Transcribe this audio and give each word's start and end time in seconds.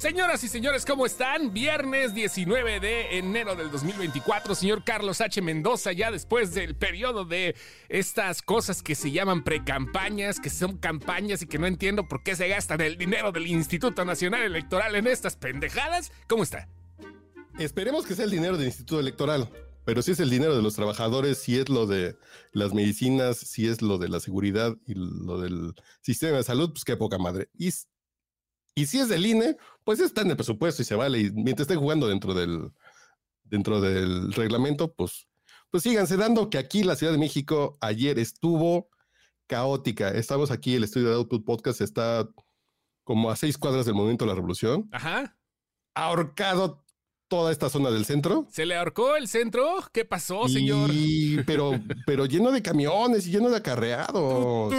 Señoras 0.00 0.42
y 0.44 0.48
señores, 0.48 0.86
¿cómo 0.86 1.04
están? 1.04 1.52
Viernes 1.52 2.14
19 2.14 2.80
de 2.80 3.18
enero 3.18 3.54
del 3.54 3.70
2024, 3.70 4.54
señor 4.54 4.82
Carlos 4.82 5.20
H. 5.20 5.42
Mendoza, 5.42 5.92
ya 5.92 6.10
después 6.10 6.54
del 6.54 6.74
periodo 6.74 7.26
de 7.26 7.54
estas 7.90 8.40
cosas 8.40 8.82
que 8.82 8.94
se 8.94 9.10
llaman 9.10 9.44
precampañas, 9.44 10.40
que 10.40 10.48
son 10.48 10.78
campañas 10.78 11.42
y 11.42 11.46
que 11.46 11.58
no 11.58 11.66
entiendo 11.66 12.08
por 12.08 12.22
qué 12.22 12.34
se 12.34 12.48
gastan 12.48 12.80
el 12.80 12.96
dinero 12.96 13.30
del 13.30 13.46
Instituto 13.46 14.06
Nacional 14.06 14.40
Electoral 14.40 14.94
en 14.94 15.06
estas 15.06 15.36
pendejadas. 15.36 16.12
¿Cómo 16.26 16.44
está? 16.44 16.66
Esperemos 17.58 18.06
que 18.06 18.14
sea 18.14 18.24
el 18.24 18.30
dinero 18.30 18.56
del 18.56 18.68
Instituto 18.68 19.00
Electoral, 19.00 19.50
pero 19.84 20.00
si 20.00 20.12
es 20.12 20.20
el 20.20 20.30
dinero 20.30 20.56
de 20.56 20.62
los 20.62 20.76
trabajadores, 20.76 21.36
si 21.36 21.58
es 21.58 21.68
lo 21.68 21.86
de 21.86 22.16
las 22.52 22.72
medicinas, 22.72 23.36
si 23.36 23.68
es 23.68 23.82
lo 23.82 23.98
de 23.98 24.08
la 24.08 24.20
seguridad 24.20 24.74
y 24.86 24.94
lo 24.94 25.38
del 25.42 25.74
sistema 26.00 26.38
de 26.38 26.42
salud, 26.42 26.70
pues 26.70 26.84
qué 26.84 26.96
poca 26.96 27.18
madre. 27.18 27.50
Y, 27.58 27.68
y 28.74 28.86
si 28.86 28.98
es 28.98 29.08
del 29.08 29.26
INE, 29.26 29.56
pues 29.84 30.00
está 30.00 30.22
en 30.22 30.30
el 30.30 30.36
presupuesto 30.36 30.82
y 30.82 30.84
se 30.84 30.94
vale. 30.94 31.20
Y 31.20 31.30
mientras 31.32 31.68
esté 31.68 31.76
jugando 31.76 32.08
dentro 32.08 32.34
del, 32.34 32.70
dentro 33.44 33.80
del 33.80 34.32
reglamento, 34.32 34.92
pues, 34.94 35.28
pues 35.70 35.82
síganse 35.82 36.16
dando 36.16 36.50
que 36.50 36.58
aquí 36.58 36.82
la 36.82 36.96
Ciudad 36.96 37.12
de 37.12 37.18
México 37.18 37.78
ayer 37.80 38.18
estuvo 38.18 38.88
caótica. 39.46 40.10
Estamos 40.10 40.50
aquí, 40.50 40.76
el 40.76 40.84
estudio 40.84 41.08
de 41.08 41.14
Output 41.16 41.44
Podcast 41.44 41.80
está 41.80 42.28
como 43.04 43.30
a 43.30 43.36
seis 43.36 43.58
cuadras 43.58 43.86
del 43.86 43.94
momento 43.94 44.24
de 44.24 44.28
la 44.28 44.34
revolución. 44.36 44.88
Ajá. 44.92 45.36
Ahorcado 45.94 46.84
toda 47.30 47.52
esta 47.52 47.68
zona 47.68 47.90
del 47.90 48.04
centro. 48.04 48.46
¿Se 48.50 48.66
le 48.66 48.76
ahorcó 48.76 49.16
el 49.16 49.28
centro? 49.28 49.76
¿Qué 49.92 50.04
pasó, 50.04 50.48
señor? 50.48 50.90
Y, 50.92 51.42
pero, 51.44 51.72
pero 52.06 52.26
lleno 52.26 52.50
de 52.50 52.60
camiones 52.62 53.26
y 53.26 53.30
lleno 53.30 53.50
de 53.50 53.56
acarreados. 53.56 54.74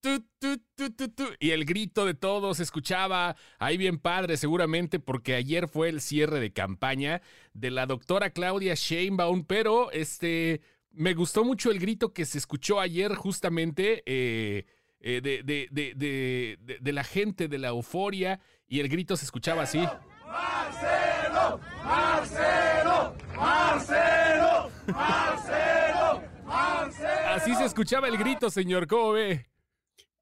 Tu, 0.00 0.24
tu, 0.38 0.58
tu, 0.88 1.24
y 1.38 1.50
el 1.50 1.66
grito 1.66 2.06
de 2.06 2.14
todos 2.14 2.56
se 2.56 2.62
escuchaba 2.62 3.36
ahí 3.58 3.76
bien 3.76 3.98
padre, 3.98 4.38
seguramente, 4.38 4.98
porque 4.98 5.34
ayer 5.34 5.68
fue 5.68 5.90
el 5.90 6.00
cierre 6.00 6.40
de 6.40 6.54
campaña 6.54 7.20
de 7.52 7.70
la 7.70 7.84
doctora 7.84 8.30
Claudia 8.30 8.74
Sheinbaum, 8.74 9.44
pero 9.44 9.90
este 9.92 10.62
me 10.92 11.12
gustó 11.12 11.44
mucho 11.44 11.70
el 11.70 11.78
grito 11.78 12.14
que 12.14 12.24
se 12.24 12.38
escuchó 12.38 12.80
ayer 12.80 13.14
justamente 13.14 14.02
eh, 14.06 14.64
eh, 15.00 15.20
de, 15.22 15.42
de, 15.42 15.68
de, 15.70 16.78
de, 16.80 16.92
la 16.92 17.04
gente, 17.04 17.46
de 17.48 17.58
la 17.58 17.68
euforia, 17.68 18.40
y 18.66 18.80
el 18.80 18.88
grito 18.88 19.18
se 19.18 19.26
escuchaba 19.26 19.64
así. 19.64 19.80
Marcelo, 20.26 21.60
Marcelo, 21.84 23.14
Marcelo, 23.36 24.70
Marcelo, 24.86 26.22
Marcelo. 26.46 27.28
Así 27.28 27.54
se 27.54 27.64
escuchaba 27.66 28.08
el 28.08 28.16
grito, 28.16 28.48
señor, 28.48 28.86
¿cómo 28.86 29.12
ve? 29.12 29.49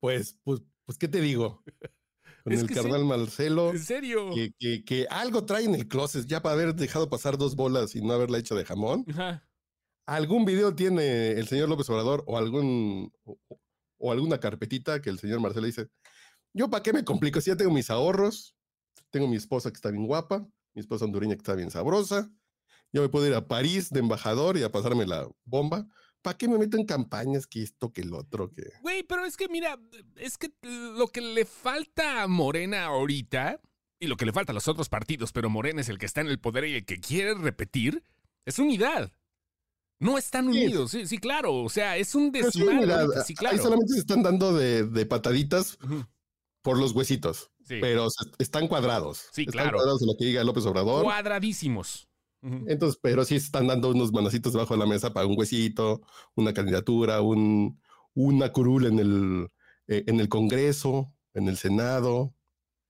Pues, 0.01 0.39
pues, 0.45 0.63
pues, 0.85 0.99
¿qué 0.99 1.09
te 1.09 1.21
digo? 1.21 1.63
Con 2.45 2.53
el 2.53 2.67
carnal 2.67 3.05
Marcelo. 3.05 3.71
¿En 3.71 3.79
serio? 3.79 4.31
Que, 4.59 4.85
que, 4.85 5.07
algo 5.11 5.45
trae 5.45 5.65
en 5.65 5.75
el 5.75 5.89
closet 5.89 6.27
ya 6.27 6.41
para 6.41 6.55
haber 6.55 6.75
dejado 6.75 7.11
pasar 7.11 7.37
dos 7.37 7.57
bolas 7.57 7.95
y 7.95 8.01
no 8.01 8.15
haberla 8.15 8.39
hecho 8.39 8.55
de 8.55 8.65
jamón. 8.65 9.05
Algún 10.07 10.47
video 10.47 10.75
tiene 10.75 11.33
el 11.33 11.47
señor 11.49 11.69
López 11.69 11.91
Obrador 11.91 12.25
o 12.27 12.39
algún 12.39 13.13
o, 13.99 14.13
alguna 14.13 14.39
carpetita 14.39 15.03
que 15.03 15.11
el 15.11 15.19
señor 15.19 15.41
Marcelo 15.41 15.67
dice, 15.67 15.89
yo 16.55 16.71
para 16.71 16.83
qué 16.83 16.93
me 16.93 17.05
complico 17.05 17.41
si 17.41 17.51
ya 17.51 17.57
tengo 17.57 17.73
mis 17.73 17.91
ahorros, 17.91 18.57
tengo 19.11 19.29
mi 19.29 19.37
esposa 19.37 19.71
que 19.71 19.77
está 19.77 19.91
bien 19.91 20.07
guapa, 20.07 20.49
mi 20.75 20.81
esposa 20.81 21.05
hondureña 21.05 21.35
que 21.35 21.41
está 21.41 21.55
bien 21.55 21.71
sabrosa, 21.71 22.31
yo 22.93 23.03
me 23.03 23.09
puedo 23.09 23.27
ir 23.27 23.35
a 23.35 23.47
París 23.47 23.91
de 23.91 24.01
embajador 24.01 24.57
y 24.57 24.63
a 24.63 24.73
pasarme 24.73 25.07
la 25.07 25.29
bomba. 25.45 25.87
¿Para 26.29 26.37
qué 26.37 26.47
me 26.47 26.59
meto 26.59 26.77
en 26.77 26.85
campañas 26.85 27.47
que 27.47 27.63
esto, 27.63 27.91
que 27.91 28.03
el 28.03 28.13
otro, 28.13 28.51
que... 28.51 28.65
Güey, 28.83 29.03
pero 29.03 29.25
es 29.25 29.35
que 29.35 29.49
mira, 29.49 29.81
es 30.17 30.37
que 30.37 30.53
lo 30.63 31.09
que 31.09 31.23
le 31.23 31.47
falta 31.47 32.23
a 32.23 32.27
Morena 32.27 32.85
ahorita, 32.85 33.63
y 33.99 34.09
lo 34.09 34.19
que 34.19 34.27
le 34.27 34.35
falta 34.35 34.53
a 34.53 34.55
los 34.55 34.69
otros 34.69 34.91
partidos, 34.91 35.33
pero 35.33 35.49
Morena 35.49 35.81
es 35.81 35.89
el 35.89 35.97
que 35.97 36.05
está 36.05 36.21
en 36.21 36.27
el 36.27 36.39
poder 36.39 36.67
y 36.67 36.75
el 36.75 36.85
que 36.85 37.01
quiere 37.01 37.33
repetir, 37.33 38.05
es 38.45 38.59
unidad. 38.59 39.11
No 40.01 40.19
están 40.19 40.49
unidos, 40.49 40.91
sí, 40.91 41.07
sí, 41.07 41.17
claro. 41.17 41.55
O 41.65 41.71
sea, 41.71 41.97
es 41.97 42.15
un 42.15 42.31
desmadre. 42.31 43.23
Sí, 43.25 43.35
claro. 43.35 43.57
Ahí 43.57 43.63
solamente 43.63 43.95
se 43.95 44.01
están 44.01 44.23
dando 44.23 44.55
de, 44.55 45.07
pataditas 45.07 45.79
por 46.61 46.79
los 46.79 46.93
huesitos. 46.93 47.51
Pero 47.67 48.09
están 48.39 48.69
cuadrados. 48.69 49.29
Sí, 49.33 49.47
están 49.49 49.63
claro. 49.63 49.79
cuadrados 49.79 50.01
de 50.01 50.07
lo 50.09 50.17
que 50.19 50.27
diga 50.27 50.45
López 50.45 50.67
Obrador. 50.67 51.05
Cuadradísimos. 51.05 52.08
Entonces, 52.41 52.99
pero 53.03 53.25
sí 53.25 53.37
están 53.37 53.67
dando 53.67 53.91
unos 53.91 54.13
manacitos 54.13 54.53
debajo 54.53 54.75
de 54.75 54.81
la 54.81 54.87
mesa 54.87 55.13
para 55.13 55.27
un 55.27 55.37
huesito, 55.37 56.03
una 56.37 56.55
candidatura, 56.55 57.21
un, 57.21 57.81
una 58.15 58.53
curul 58.53 58.87
en 58.87 58.99
el, 58.99 59.49
eh, 59.89 60.05
en 60.07 60.21
el 60.21 60.29
Congreso, 60.29 61.13
en 61.35 61.49
el 61.49 61.57
Senado. 61.57 62.35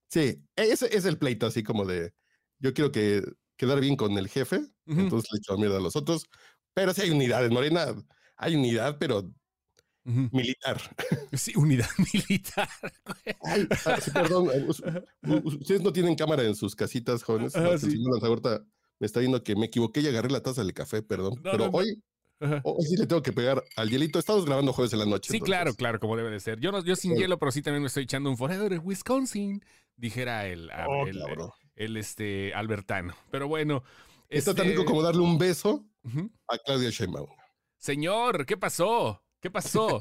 Sí, 0.09 0.43
ese 0.57 0.95
es 0.95 1.05
el 1.07 1.19
pleito, 1.19 1.47
así 1.47 1.63
como 1.63 1.85
de 1.85 2.13
yo 2.59 2.75
quiero 2.75 2.93
que 2.93 3.23
quedar 3.57 3.81
bien 3.81 3.97
con 3.97 4.17
el 4.19 4.29
jefe, 4.29 4.61
entonces 4.87 5.31
le 5.33 5.39
echo 5.39 5.57
mierda 5.57 5.79
a 5.79 5.81
los 5.81 5.97
otros. 5.97 6.27
Pero 6.75 6.93
sí 6.93 7.03
hay 7.03 7.11
unidad 7.11 7.45
en 7.45 7.53
Morena, 7.53 7.87
hay 8.37 8.55
unidad, 8.55 8.99
pero 8.99 9.33
militar. 10.05 10.81
Sí, 11.33 11.53
unidad 11.57 11.89
militar. 12.15 12.69
Ah, 13.45 13.99
perdón, 14.13 14.49
eh, 14.55 14.67
ustedes 15.45 15.83
no 15.83 15.93
tienen 15.93 16.15
cámara 16.15 16.43
en 16.43 16.55
sus 16.55 16.75
casitas, 16.75 17.23
jóvenes. 17.23 17.55
ahorita 17.55 18.65
me 18.99 19.07
está 19.07 19.21
diciendo 19.21 19.43
que 19.43 19.57
me 19.57 19.67
equivoqué 19.67 20.01
y 20.01 20.09
agarré 20.09 20.31
la 20.31 20.43
taza 20.43 20.63
del 20.63 20.75
café, 20.75 21.03
perdón. 21.03 21.41
pero 21.43 21.71
hoy, 21.73 22.03
hoy 22.63 22.85
sí 22.85 22.97
le 22.97 23.07
tengo 23.07 23.23
que 23.23 23.33
pegar 23.33 23.63
al 23.77 23.91
hielito. 23.91 24.19
Estamos 24.19 24.45
grabando 24.45 24.73
jueves 24.73 24.93
en 24.93 24.99
la 25.01 25.07
noche. 25.07 25.33
Sí, 25.33 25.41
claro, 25.41 25.75
claro, 25.75 26.01
como 26.01 26.17
debe 26.17 26.31
de 26.31 26.41
ser. 26.41 26.61
Yo, 26.61 26.73
no, 26.73 26.85
yo 26.85 26.97
sin 26.97 27.17
hielo, 27.17 27.39
pero 27.39 27.53
sí 27.53 27.63
también 27.63 27.83
me 27.83 27.89
estoy 27.89 28.05
echando 28.05 28.31
un 28.31 28.37
Forever 28.37 28.81
Wisconsin, 28.83 29.65
dijera 29.97 30.47
el, 30.47 30.71
oh, 30.89 31.07
el, 31.77 31.97
este, 31.97 32.53
Albertano. 32.55 33.15
Pero 33.31 33.49
bueno. 33.49 33.83
Está 34.29 34.55
tan 34.55 34.67
rico 34.67 34.81
este 34.81 34.91
como 34.91 35.03
darle 35.03 35.23
un 35.23 35.39
beso 35.39 35.87
a 36.49 36.59
Claudia 36.59 36.91
Sheinbaum. 36.91 37.31
Señor, 37.79 38.45
¿qué 38.45 38.57
pasó? 38.57 39.23
¿Qué 39.41 39.51
pasó? 39.51 40.01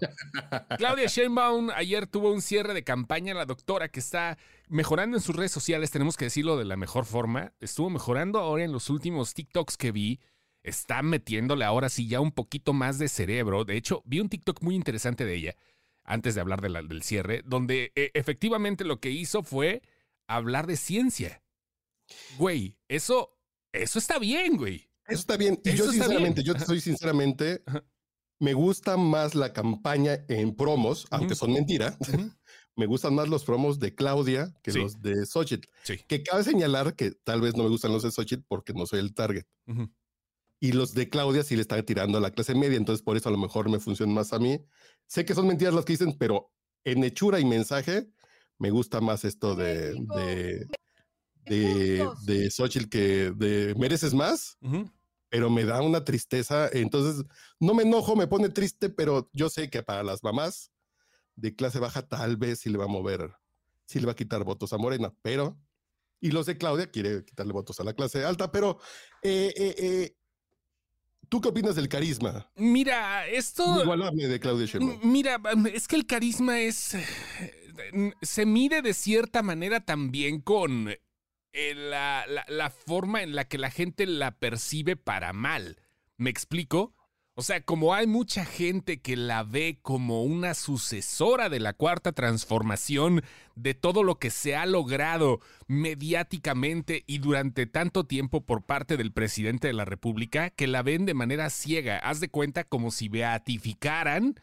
Claudia 0.77 1.05
Sheinbaum 1.07 1.69
ayer 1.69 2.07
tuvo 2.07 2.31
un 2.31 2.41
cierre 2.41 2.73
de 2.73 2.83
campaña, 2.83 3.35
la 3.35 3.45
doctora 3.45 3.89
que 3.89 3.99
está 3.99 4.37
mejorando 4.67 5.17
en 5.17 5.21
sus 5.21 5.35
redes 5.35 5.51
sociales, 5.51 5.91
tenemos 5.91 6.17
que 6.17 6.25
decirlo 6.25 6.57
de 6.57 6.65
la 6.65 6.75
mejor 6.75 7.05
forma, 7.05 7.53
estuvo 7.59 7.89
mejorando 7.89 8.39
ahora 8.39 8.63
en 8.63 8.71
los 8.71 8.89
últimos 8.89 9.33
TikToks 9.35 9.77
que 9.77 9.91
vi, 9.91 10.19
está 10.63 11.03
metiéndole 11.03 11.65
ahora 11.65 11.89
sí 11.89 12.07
ya 12.07 12.19
un 12.19 12.31
poquito 12.31 12.73
más 12.73 12.97
de 12.97 13.09
cerebro, 13.09 13.63
de 13.63 13.77
hecho 13.77 14.01
vi 14.05 14.19
un 14.19 14.29
TikTok 14.29 14.61
muy 14.63 14.75
interesante 14.75 15.23
de 15.23 15.35
ella, 15.35 15.55
antes 16.03 16.33
de 16.33 16.41
hablar 16.41 16.61
del 16.61 17.03
cierre, 17.03 17.43
donde 17.45 17.91
eh, 17.95 18.11
efectivamente 18.15 18.85
lo 18.85 18.99
que 18.99 19.11
hizo 19.11 19.43
fue 19.43 19.83
hablar 20.25 20.65
de 20.65 20.77
ciencia. 20.77 21.43
Güey, 22.37 22.77
eso, 22.87 23.37
eso 23.71 23.99
está 23.99 24.17
bien, 24.17 24.57
güey. 24.57 24.89
Eso 25.05 25.19
está 25.19 25.37
bien. 25.37 25.59
Y 25.63 25.73
yo 25.73 25.91
sinceramente, 25.91 26.43
yo 26.43 26.53
soy 26.57 26.81
sinceramente 26.81 27.61
me 28.39 28.53
gusta 28.53 28.97
más 28.97 29.35
la 29.35 29.53
campaña 29.53 30.25
en 30.27 30.55
promos, 30.55 31.07
aunque 31.11 31.35
son 31.35 31.53
mentira. 31.53 31.97
me 32.75 32.85
gustan 32.85 33.15
más 33.15 33.27
los 33.27 33.43
promos 33.43 33.79
de 33.79 33.95
Claudia 33.95 34.53
que 34.61 34.71
los 34.71 35.01
de 35.01 35.25
Xochitl. 35.25 35.67
Que 36.07 36.23
cabe 36.23 36.43
señalar 36.43 36.95
que 36.95 37.11
tal 37.11 37.41
vez 37.41 37.55
no 37.55 37.63
me 37.63 37.69
gustan 37.69 37.91
los 37.91 38.03
de 38.03 38.11
Xochitl 38.11 38.45
porque 38.47 38.73
no 38.73 38.85
soy 38.85 38.99
el 38.99 39.13
target. 39.13 39.45
Y 40.59 40.71
los 40.71 40.93
de 40.93 41.09
Claudia 41.09 41.43
sí 41.43 41.55
le 41.55 41.61
están 41.61 41.83
tirando 41.85 42.17
a 42.17 42.21
la 42.21 42.31
clase 42.31 42.55
media, 42.55 42.77
entonces 42.77 43.03
por 43.03 43.17
eso 43.17 43.29
a 43.29 43.31
lo 43.31 43.37
mejor 43.37 43.69
me 43.69 43.79
funcionan 43.79 44.15
más 44.15 44.33
a 44.33 44.39
mí. 44.39 44.59
Sé 45.07 45.25
que 45.25 45.35
son 45.35 45.47
mentiras 45.47 45.73
las 45.73 45.85
que 45.85 45.93
dicen, 45.93 46.15
pero 46.17 46.51
en 46.83 47.03
hechura 47.03 47.39
y 47.39 47.45
mensaje 47.45 48.07
me 48.59 48.71
gusta 48.71 49.01
más 49.01 49.23
esto 49.25 49.55
de, 49.55 49.93
de, 50.15 50.65
de, 51.45 52.07
de 52.25 52.51
Xochitl 52.51 52.90
que 52.90 53.31
de 53.35 53.75
mereces 53.78 54.13
más 54.13 54.57
pero 55.29 55.50
me 55.50 55.66
da 55.66 55.82
una 55.82 56.03
tristeza. 56.03 56.70
Entonces, 56.72 57.26
no 57.59 57.74
me 57.74 57.84
enojo, 57.84 58.16
me 58.16 58.28
pone 58.28 58.50
triste, 58.50 58.90
pero 58.90 59.29
yo 59.34 59.50
sé 59.50 59.70
que 59.70 59.84
para 59.84 60.03
las 60.03 60.24
mamás 60.24 60.72
de 61.35 61.56
clase 61.56 61.79
baja 61.79 62.02
tal 62.08 62.38
vez 62.38 62.59
sí 62.59 62.70
le 62.70 62.78
va 62.78 62.85
a 62.85 62.90
mover, 62.90 63.34
sí 63.85 64.00
le 64.00 64.08
va 64.08 64.14
a 64.14 64.16
quitar 64.16 64.44
votos 64.44 64.74
a 64.74 64.78
Morena, 64.78 65.14
pero, 65.22 65.58
y 66.20 66.32
los 66.32 66.47
de 66.47 66.58
Claudia 66.58 66.90
quiere 66.90 67.24
quitarle 67.24 67.53
votos 67.53 67.79
a 67.79 67.84
la 67.84 67.94
clase 67.94 68.26
alta, 68.26 68.52
pero, 68.52 68.79
eh, 69.22 69.53
eh, 69.56 69.76
eh, 69.78 70.18
¿tú 71.29 71.40
qué 71.40 71.50
opinas 71.50 71.76
del 71.76 71.88
carisma? 71.90 72.52
Mira, 72.56 73.28
esto... 73.28 73.82
Igualable 73.84 74.28
de 74.28 74.40
Claudia 74.40 74.66
Sheinbaum. 74.66 75.00
Mira, 75.03 75.40
es 75.72 75.88
que 75.88 75.96
el 75.96 76.08
carisma 76.08 76.59
es... 76.59 76.97
Se 78.24 78.46
mide 78.47 78.82
de 78.82 78.96
cierta 78.96 79.44
manera 79.44 79.85
también 79.85 80.41
con 80.41 80.90
eh, 81.59 81.73
la, 81.73 82.69
forma 82.69 83.23
en 83.23 83.33
la 83.33 83.45
que 83.45 83.57
la 83.57 83.71
gente 83.71 84.05
la 84.05 84.29
percibe 84.29 84.95
para 84.95 85.33
mal. 85.33 85.81
¿Me 86.15 86.29
explico? 86.29 86.93
O 87.33 87.41
sea, 87.41 87.61
como 87.61 87.95
hay 87.95 88.05
mucha 88.05 88.45
gente 88.45 89.01
que 89.01 89.15
la 89.15 89.41
ve 89.41 89.79
como 89.81 90.23
una 90.23 90.53
sucesora 90.53 91.49
de 91.49 91.59
la 91.59 91.73
cuarta 91.73 92.11
transformación, 92.11 93.23
de 93.55 93.73
todo 93.73 94.03
lo 94.03 94.19
que 94.19 94.29
se 94.29 94.55
ha 94.55 94.67
logrado 94.67 95.39
mediáticamente 95.65 97.03
y 97.07 97.17
durante 97.17 97.65
tanto 97.65 98.03
tiempo 98.05 98.45
por 98.45 98.63
parte 98.63 98.95
del 98.95 99.11
presidente 99.11 99.65
de 99.65 99.73
la 99.73 99.85
República, 99.85 100.51
que 100.51 100.67
la 100.67 100.83
ven 100.83 101.07
de 101.07 101.15
manera 101.15 101.49
ciega. 101.49 101.97
Haz 101.97 102.19
de 102.19 102.29
cuenta 102.29 102.65
como 102.65 102.91
si 102.91 103.09
beatificaran 103.09 104.35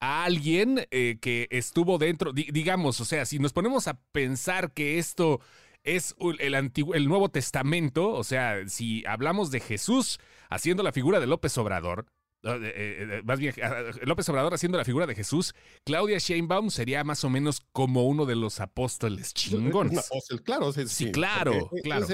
a 0.00 0.24
alguien 0.24 0.86
eh, 0.90 1.18
que 1.20 1.48
estuvo 1.50 1.98
dentro, 1.98 2.32
digamos, 2.32 2.98
o 3.02 3.04
sea, 3.04 3.26
si 3.26 3.38
nos 3.38 3.52
ponemos 3.52 3.88
a 3.88 4.00
pensar 4.12 4.72
que 4.72 4.98
esto 4.98 5.40
es 5.84 6.14
el, 6.38 6.54
antiguo, 6.54 6.94
el 6.94 7.08
Nuevo 7.08 7.28
Testamento, 7.28 8.10
o 8.10 8.24
sea, 8.24 8.68
si 8.68 9.04
hablamos 9.06 9.50
de 9.50 9.60
Jesús 9.60 10.18
haciendo 10.50 10.82
la 10.82 10.92
figura 10.92 11.20
de 11.20 11.26
López 11.26 11.56
Obrador, 11.58 12.06
eh, 12.44 12.58
eh, 12.74 13.22
más 13.24 13.38
bien, 13.38 13.54
López 14.02 14.28
Obrador 14.28 14.54
haciendo 14.54 14.76
la 14.76 14.84
figura 14.84 15.06
de 15.06 15.14
Jesús, 15.14 15.54
Claudia 15.84 16.18
Sheinbaum 16.18 16.70
sería 16.70 17.04
más 17.04 17.22
o 17.24 17.30
menos 17.30 17.60
como 17.72 18.06
uno 18.06 18.26
de 18.26 18.34
los 18.34 18.60
apóstoles 18.60 19.32
chingones. 19.32 20.10
claro, 20.44 20.72
sí, 20.72 21.12
claro, 21.12 21.70
claro. 21.82 22.06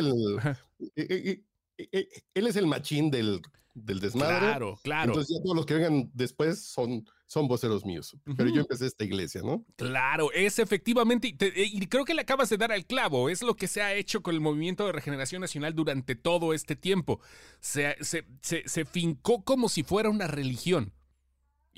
Él 1.79 2.47
es 2.47 2.57
el 2.57 2.67
machín 2.67 3.11
del 3.11 3.41
del 3.85 4.01
desmadre. 4.01 4.39
Claro, 4.39 4.79
claro. 4.83 5.11
Entonces 5.13 5.37
ya 5.37 5.43
todos 5.43 5.57
los 5.57 5.67
que 5.67 5.75
vengan 5.75 6.11
después 6.13 6.65
son, 6.65 7.05
son 7.27 7.49
voceros 7.49 7.85
míos. 7.85 8.17
Pero 8.37 8.51
yo 8.51 8.61
empecé 8.61 8.87
esta 8.87 9.05
iglesia, 9.05 9.43
¿no? 9.43 9.65
Claro, 9.77 10.33
es 10.33 10.59
efectivamente, 10.59 11.29
y, 11.29 11.87
creo 11.87 12.05
que 12.05 12.15
le 12.15 12.23
acabas 12.23 12.49
de 12.51 12.57
dar 12.57 12.73
al 12.73 12.87
clavo, 12.87 13.29
es 13.29 13.43
lo 13.43 13.55
que 13.55 13.69
se 13.69 13.83
ha 13.83 13.95
hecho 13.95 14.23
con 14.23 14.35
el 14.35 14.41
movimiento 14.41 14.87
de 14.87 14.93
regeneración 14.93 15.41
nacional 15.41 15.75
durante 15.75 16.15
todo 16.15 16.55
este 16.55 16.77
tiempo. 16.77 17.21
Se, 17.61 17.97
se, 18.01 18.25
se 18.43 18.85
fincó 18.85 19.45
como 19.45 19.69
si 19.69 19.83
fuera 19.83 20.11
una 20.11 20.27
religión. 20.27 20.93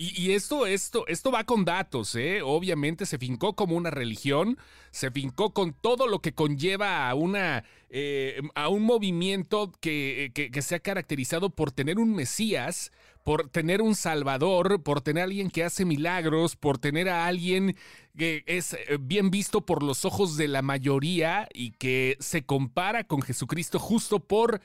Y, 0.02 0.32
esto, 0.32 0.66
esto, 0.66 1.06
esto 1.08 1.30
va 1.30 1.44
con 1.44 1.66
datos, 1.66 2.14
¿eh? 2.14 2.40
Obviamente 2.42 3.04
se 3.04 3.18
fincó 3.18 3.54
como 3.54 3.76
una 3.76 3.90
religión, 3.90 4.56
se 4.92 5.10
fincó 5.10 5.52
con 5.52 5.74
todo 5.74 6.06
lo 6.06 6.20
que 6.20 6.32
conlleva 6.32 7.10
a, 7.10 7.14
una, 7.14 7.64
eh, 7.90 8.40
a 8.54 8.70
un 8.70 8.84
movimiento 8.84 9.70
que, 9.78 10.32
que, 10.32 10.62
se 10.62 10.74
ha 10.74 10.80
caracterizado 10.80 11.50
por 11.50 11.70
tener 11.70 11.98
un 11.98 12.14
Mesías, 12.14 12.92
por 13.24 13.50
tener 13.50 13.82
un 13.82 13.94
Salvador, 13.94 14.82
por 14.82 15.02
tener 15.02 15.20
a 15.20 15.24
alguien 15.24 15.50
que 15.50 15.64
hace 15.64 15.84
milagros, 15.84 16.56
por 16.56 16.78
tener 16.78 17.10
a 17.10 17.26
alguien 17.26 17.76
que 18.16 18.42
es 18.46 18.72
eh, 18.72 18.96
bien 18.98 19.30
visto 19.30 19.66
por 19.66 19.82
los 19.82 20.06
ojos 20.06 20.38
de 20.38 20.48
la 20.48 20.62
mayoría 20.62 21.46
y 21.52 21.72
que 21.72 22.16
se 22.20 22.42
compara 22.46 23.04
con 23.04 23.20
Jesucristo 23.20 23.78
justo 23.78 24.18
por 24.18 24.62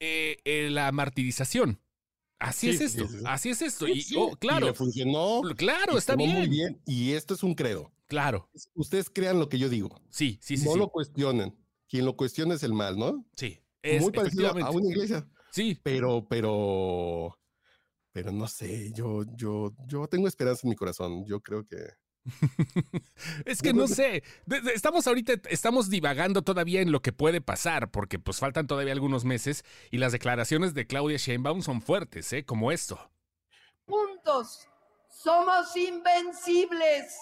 eh, 0.00 0.68
la 0.70 0.90
martirización. 0.90 1.83
Así 2.38 2.68
es 2.68 2.80
esto, 2.80 3.06
así 3.24 3.50
es 3.50 3.62
esto. 3.62 3.88
Y, 3.88 4.04
oh, 4.16 4.32
claro. 4.36 4.66
le 4.66 4.74
funcionó. 4.74 5.40
Claro, 5.56 5.96
está 5.96 6.16
bien. 6.16 6.36
Muy 6.36 6.48
bien. 6.48 6.82
Y 6.86 7.12
esto 7.12 7.34
es 7.34 7.42
un 7.42 7.54
credo. 7.54 7.92
Claro. 8.06 8.50
Ustedes 8.74 9.08
crean 9.08 9.38
lo 9.38 9.48
que 9.48 9.58
yo 9.58 9.68
digo. 9.68 10.00
Sí, 10.10 10.38
sí, 10.42 10.56
sí. 10.56 10.64
No 10.64 10.76
lo 10.76 10.90
cuestionen. 10.90 11.56
Quien 11.88 12.04
lo 12.04 12.16
cuestiona 12.16 12.54
es 12.54 12.62
el 12.62 12.72
mal, 12.72 12.98
¿no? 12.98 13.24
Sí. 13.36 13.60
Es, 13.82 14.02
muy 14.02 14.12
parecido 14.12 14.48
a 14.48 14.70
una 14.70 14.88
iglesia. 14.88 15.28
Sí. 15.52 15.78
Pero, 15.82 16.26
pero, 16.28 17.38
pero 18.12 18.32
no 18.32 18.46
sé. 18.46 18.92
Yo, 18.92 19.24
yo, 19.36 19.74
yo 19.86 20.06
tengo 20.08 20.28
esperanza 20.28 20.62
en 20.64 20.70
mi 20.70 20.76
corazón. 20.76 21.24
Yo 21.26 21.40
creo 21.40 21.66
que 21.66 21.76
es 23.44 23.60
que 23.60 23.72
no 23.72 23.86
sé, 23.86 24.22
estamos 24.74 25.06
ahorita, 25.06 25.34
estamos 25.50 25.90
divagando 25.90 26.42
todavía 26.42 26.80
en 26.80 26.90
lo 26.90 27.02
que 27.02 27.12
puede 27.12 27.40
pasar, 27.40 27.90
porque 27.90 28.18
pues 28.18 28.38
faltan 28.38 28.66
todavía 28.66 28.92
algunos 28.92 29.24
meses 29.24 29.64
y 29.90 29.98
las 29.98 30.12
declaraciones 30.12 30.74
de 30.74 30.86
Claudia 30.86 31.18
Sheinbaum 31.18 31.62
son 31.62 31.82
fuertes, 31.82 32.32
¿eh? 32.32 32.44
Como 32.44 32.72
esto. 32.72 33.10
Puntos, 33.84 34.66
somos 35.08 35.76
invencibles 35.76 37.14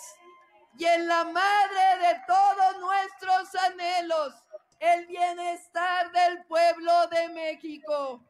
y 0.79 0.85
en 0.85 1.09
la 1.09 1.25
madre 1.25 1.99
de 2.01 2.21
todos 2.27 2.79
nuestros 2.81 3.55
anhelos, 3.73 4.35
el 4.79 5.07
bienestar 5.07 6.13
del 6.13 6.45
pueblo 6.47 6.93
de 7.09 7.29
México. 7.31 8.25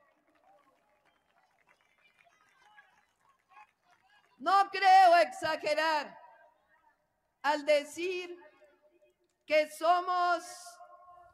No 4.39 4.69
creo 4.73 5.17
exagerar 5.19 6.22
al 7.43 7.65
decir 7.67 8.37
que 9.47 9.69
somos 9.71 10.43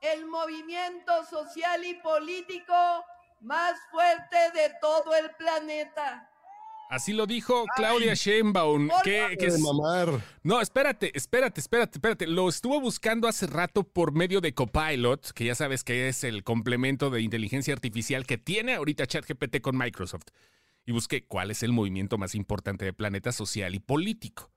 el 0.00 0.26
movimiento 0.26 1.24
social 1.26 1.84
y 1.84 1.94
político 1.94 3.04
más 3.40 3.78
fuerte 3.90 4.36
de 4.54 4.72
todo 4.80 5.14
el 5.14 5.30
planeta. 5.36 6.28
Así 6.90 7.12
lo 7.12 7.26
dijo 7.26 7.66
Claudia 7.76 8.14
Sheinbaum. 8.14 8.88
Que, 9.04 9.36
No, 10.42 10.60
espérate, 10.62 11.12
espérate, 11.14 11.60
espérate, 11.60 11.98
espérate. 11.98 12.26
Lo 12.26 12.48
estuvo 12.48 12.80
buscando 12.80 13.28
hace 13.28 13.46
rato 13.46 13.84
por 13.84 14.12
medio 14.12 14.40
de 14.40 14.54
Copilot, 14.54 15.32
que 15.32 15.44
ya 15.44 15.54
sabes 15.54 15.84
que 15.84 16.08
es 16.08 16.24
el 16.24 16.44
complemento 16.44 17.10
de 17.10 17.20
inteligencia 17.20 17.74
artificial 17.74 18.24
que 18.24 18.38
tiene 18.38 18.74
ahorita 18.74 19.06
ChatGPT 19.06 19.60
con 19.60 19.76
Microsoft. 19.76 20.28
Y 20.86 20.92
busqué 20.92 21.26
cuál 21.26 21.50
es 21.50 21.62
el 21.62 21.72
movimiento 21.72 22.16
más 22.16 22.34
importante 22.34 22.86
del 22.86 22.94
planeta 22.94 23.32
social 23.32 23.74
y 23.74 23.80
político. 23.80 24.50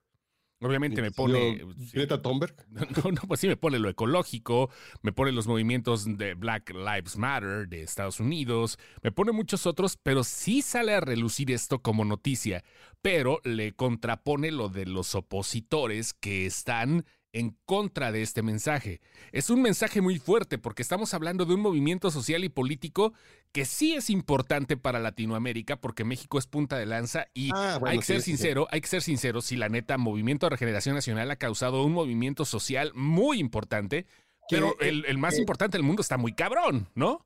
Obviamente 0.61 1.01
me 1.01 1.11
pone. 1.11 1.59
¿Greta 1.91 2.21
Thunberg? 2.21 2.55
No, 3.03 3.11
no, 3.11 3.21
pues 3.27 3.39
sí 3.39 3.47
me 3.47 3.57
pone 3.57 3.79
lo 3.79 3.89
ecológico, 3.89 4.69
me 5.01 5.11
pone 5.11 5.31
los 5.31 5.47
movimientos 5.47 6.17
de 6.17 6.33
Black 6.35 6.71
Lives 6.71 7.17
Matter 7.17 7.67
de 7.67 7.81
Estados 7.81 8.19
Unidos, 8.19 8.77
me 9.01 9.11
pone 9.11 9.31
muchos 9.31 9.65
otros, 9.65 9.97
pero 9.97 10.23
sí 10.23 10.61
sale 10.61 10.93
a 10.93 10.99
relucir 10.99 11.51
esto 11.51 11.79
como 11.79 12.05
noticia, 12.05 12.63
pero 13.01 13.39
le 13.43 13.73
contrapone 13.73 14.51
lo 14.51 14.69
de 14.69 14.85
los 14.85 15.15
opositores 15.15 16.13
que 16.13 16.45
están 16.45 17.05
en 17.33 17.57
contra 17.65 18.11
de 18.11 18.21
este 18.21 18.41
mensaje. 18.41 19.01
Es 19.31 19.49
un 19.49 19.61
mensaje 19.61 20.01
muy 20.01 20.19
fuerte 20.19 20.57
porque 20.57 20.81
estamos 20.81 21.13
hablando 21.13 21.45
de 21.45 21.53
un 21.53 21.61
movimiento 21.61 22.11
social 22.11 22.43
y 22.43 22.49
político 22.49 23.13
que 23.51 23.65
sí 23.65 23.93
es 23.93 24.09
importante 24.09 24.77
para 24.77 24.99
Latinoamérica 24.99 25.79
porque 25.79 26.03
México 26.03 26.37
es 26.37 26.47
punta 26.47 26.77
de 26.77 26.85
lanza 26.85 27.27
y 27.33 27.51
ah, 27.53 27.79
hay 27.85 27.99
que 27.99 28.05
ser 28.05 28.21
sincero, 28.21 28.67
hay 28.71 28.81
que 28.81 28.87
ser 28.87 29.01
sincero, 29.01 29.41
si 29.41 29.55
la 29.55 29.69
neta 29.69 29.97
Movimiento 29.97 30.45
de 30.45 30.51
Regeneración 30.51 30.95
Nacional 30.95 31.31
ha 31.31 31.35
causado 31.35 31.83
un 31.83 31.93
movimiento 31.93 32.45
social 32.45 32.91
muy 32.95 33.39
importante, 33.39 34.05
pero 34.49 34.75
el, 34.79 35.05
el 35.05 35.17
más 35.17 35.37
importante 35.37 35.77
del 35.77 35.85
mundo 35.85 36.01
está 36.01 36.17
muy 36.17 36.33
cabrón, 36.33 36.89
¿no? 36.95 37.25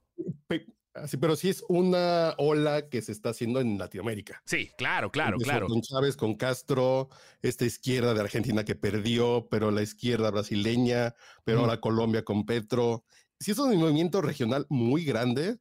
Sí, 1.07 1.17
pero 1.17 1.35
sí 1.35 1.49
es 1.49 1.63
una 1.67 2.33
ola 2.37 2.87
que 2.89 3.01
se 3.01 3.11
está 3.11 3.29
haciendo 3.29 3.59
en 3.59 3.77
Latinoamérica. 3.77 4.41
Sí, 4.45 4.71
claro, 4.77 5.11
claro, 5.11 5.37
claro. 5.37 5.67
Con 5.67 5.81
Chávez, 5.81 6.15
con 6.15 6.35
Castro, 6.35 7.09
esta 7.41 7.65
izquierda 7.65 8.13
de 8.13 8.21
Argentina 8.21 8.63
que 8.63 8.75
perdió, 8.75 9.47
pero 9.51 9.71
la 9.71 9.81
izquierda 9.81 10.31
brasileña, 10.31 11.13
pero 11.43 11.61
ahora 11.61 11.81
Colombia 11.81 12.23
con 12.23 12.45
Petro. 12.45 13.03
Sí, 13.39 13.51
es 13.51 13.59
un 13.59 13.77
movimiento 13.77 14.21
regional 14.21 14.65
muy 14.69 15.03
grande 15.03 15.57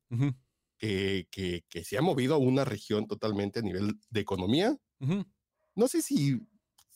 que, 0.79 1.27
que, 1.31 1.65
que, 1.69 1.85
se 1.85 1.99
ha 1.99 2.03
movido 2.03 2.37
a 2.37 2.39
una 2.39 2.65
región 2.65 3.09
totalmente 3.09 3.59
a 3.59 3.63
nivel 3.63 3.99
de 4.11 4.21
economía. 4.21 4.77
No 5.75 5.89
sé 5.89 6.01
si, 6.01 6.39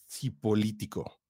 si 0.06 0.30
político. 0.30 1.20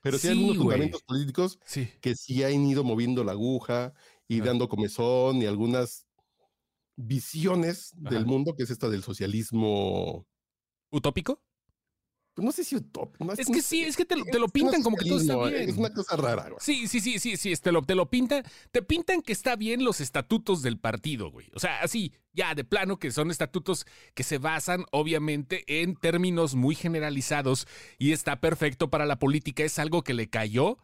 pero 0.00 0.18
sí, 0.18 0.26
hay 0.26 0.32
algunos 0.32 0.56
fundamentos 0.56 1.02
políticos 1.02 1.60
que 2.00 2.16
sí 2.16 2.42
han 2.42 2.66
ido 2.66 2.82
moviendo 2.82 3.22
la 3.22 3.32
aguja 3.32 3.94
y 4.28 4.40
dando 4.40 4.68
comezón 4.68 5.42
y 5.42 5.46
algunas 5.46 6.06
visiones 6.96 7.92
del 7.96 8.26
mundo, 8.26 8.54
que 8.54 8.64
es 8.64 8.70
esta 8.70 8.88
del 8.88 9.02
socialismo. 9.02 10.26
¿Utópico? 10.90 11.42
Pues 12.36 12.44
no 12.44 12.52
sé 12.52 12.64
si 12.64 12.76
utópico. 12.76 13.32
es, 13.32 13.46
que 13.46 13.62
sí, 13.62 13.82
es 13.82 13.96
que 13.96 14.04
te, 14.04 14.14
lo 14.14 14.48
pintan 14.48 14.82
como 14.82 14.94
que 14.96 15.06
todo 15.06 15.18
está 15.18 15.36
bien. 15.48 15.70
Es 15.70 15.76
una 15.78 15.90
cosa 15.90 16.16
rara, 16.16 16.50
güey. 16.50 16.58
Sí, 16.60 16.86
sí, 16.86 17.00
sí, 17.00 17.18
sí, 17.18 17.38
sí, 17.38 17.54
te 17.56 17.72
lo, 17.72 17.80
te 17.80 17.94
lo 17.94 18.10
pintan. 18.10 18.44
Te 18.72 18.82
pintan 18.82 19.22
que 19.22 19.32
está 19.32 19.56
bien 19.56 19.82
los 19.82 20.02
estatutos 20.02 20.60
del 20.60 20.78
partido, 20.78 21.30
güey. 21.30 21.46
O 21.54 21.60
sea, 21.60 21.80
así, 21.80 22.12
ya 22.34 22.54
de 22.54 22.62
plano, 22.62 22.98
que 22.98 23.10
son 23.10 23.30
estatutos 23.30 23.86
que 24.12 24.22
se 24.22 24.36
basan, 24.36 24.84
obviamente, 24.92 25.64
en 25.82 25.96
términos 25.96 26.54
muy 26.54 26.74
generalizados 26.74 27.66
y 27.98 28.12
está 28.12 28.38
perfecto 28.38 28.90
para 28.90 29.06
la 29.06 29.18
política. 29.18 29.64
Es 29.64 29.78
algo 29.78 30.02
que 30.02 30.12
le 30.12 30.28
cayó 30.28 30.76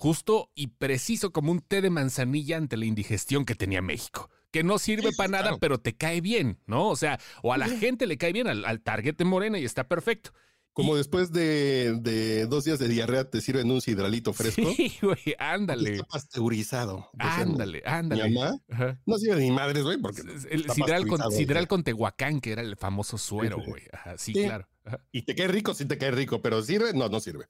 justo 0.00 0.50
y 0.54 0.68
preciso 0.68 1.30
como 1.30 1.52
un 1.52 1.60
té 1.60 1.82
de 1.82 1.90
manzanilla 1.90 2.56
ante 2.56 2.78
la 2.78 2.86
indigestión 2.86 3.44
que 3.44 3.54
tenía 3.54 3.82
México. 3.82 4.30
Que 4.50 4.64
no 4.64 4.78
sirve 4.78 5.10
para 5.16 5.28
nada, 5.28 5.58
pero 5.60 5.78
te 5.78 5.94
cae 5.94 6.22
bien, 6.22 6.58
¿no? 6.66 6.88
O 6.88 6.96
sea, 6.96 7.20
o 7.42 7.52
a 7.52 7.58
la 7.58 7.68
gente 7.68 8.06
le 8.06 8.16
cae 8.16 8.32
bien, 8.32 8.48
al, 8.48 8.80
target 8.80 9.14
de 9.16 9.24
Morena 9.24 9.58
y 9.58 9.64
está 9.64 9.86
perfecto. 9.86 10.32
Como 10.72 10.96
después 10.96 11.32
de, 11.32 12.46
dos 12.48 12.64
días 12.64 12.78
de 12.78 12.88
diarrea 12.88 13.28
te 13.28 13.42
sirven 13.42 13.70
un 13.70 13.82
sidralito 13.82 14.32
fresco. 14.32 14.72
Sí, 14.74 14.96
güey, 15.02 15.36
ándale. 15.38 15.96
Está 15.96 16.04
pasteurizado. 16.04 17.10
Ándale, 17.18 17.82
ándale. 17.84 18.28
Mi 18.28 18.34
mamá 18.36 18.58
no 19.04 19.18
sirve 19.18 19.42
ni 19.42 19.50
madres, 19.50 19.84
güey, 19.84 19.98
porque. 19.98 20.22
El 20.50 20.68
sidral 20.70 21.06
con, 21.06 21.20
sidral 21.30 21.68
con, 21.68 21.84
Tehuacán, 21.84 22.40
que 22.40 22.52
era 22.52 22.62
el 22.62 22.76
famoso 22.76 23.18
suero, 23.18 23.58
güey. 23.64 23.82
sí, 24.16 24.32
claro. 24.32 24.66
Y 25.12 25.22
te 25.22 25.34
cae 25.34 25.48
rico, 25.48 25.74
sí 25.74 25.84
te 25.84 25.98
cae 25.98 26.10
rico, 26.10 26.40
pero 26.40 26.62
sirve, 26.62 26.94
no, 26.94 27.08
no 27.10 27.20
sirve. 27.20 27.46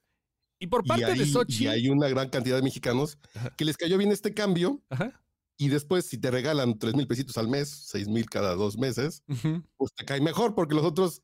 Y 0.61 0.69
por 0.69 0.85
parte 0.85 1.15
de 1.15 1.27
Sochi. 1.27 1.65
Y 1.65 1.67
hay 1.67 1.89
una 1.89 2.09
gran 2.09 2.29
cantidad 2.29 2.57
de 2.57 2.63
mexicanos 2.63 3.19
que 3.57 3.65
les 3.65 3.77
cayó 3.77 3.99
bien 3.99 4.13
este 4.13 4.35
cambio 4.35 4.83
y 5.57 5.69
después 5.69 6.07
si 6.07 6.19
te 6.19 6.31
regalan 6.31 6.79
tres 6.79 6.95
mil 6.95 7.07
pesitos 7.07 7.37
al 7.39 7.49
mes, 7.49 7.69
seis 7.69 8.07
mil 8.07 8.31
cada 8.31 8.55
dos 8.55 8.79
meses, 8.79 9.25
pues 9.77 9.93
te 9.95 10.05
cae 10.05 10.21
mejor 10.21 10.55
porque 10.55 10.75
los 10.75 10.85
otros 10.85 11.23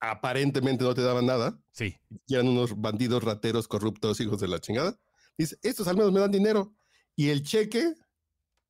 aparentemente 0.00 0.84
no 0.84 0.94
te 0.94 1.02
daban 1.02 1.26
nada. 1.26 1.60
Sí. 1.72 1.96
Y 2.26 2.34
eran 2.34 2.48
unos 2.48 2.80
bandidos 2.80 3.22
rateros 3.22 3.68
corruptos, 3.68 4.20
hijos 4.20 4.40
de 4.40 4.48
la 4.48 4.60
chingada. 4.60 4.98
Dice, 5.36 5.58
estos 5.62 5.88
al 5.88 5.96
menos 5.96 6.12
me 6.12 6.20
dan 6.20 6.30
dinero. 6.30 6.74
Y 7.16 7.28
el 7.28 7.42
cheque 7.42 7.94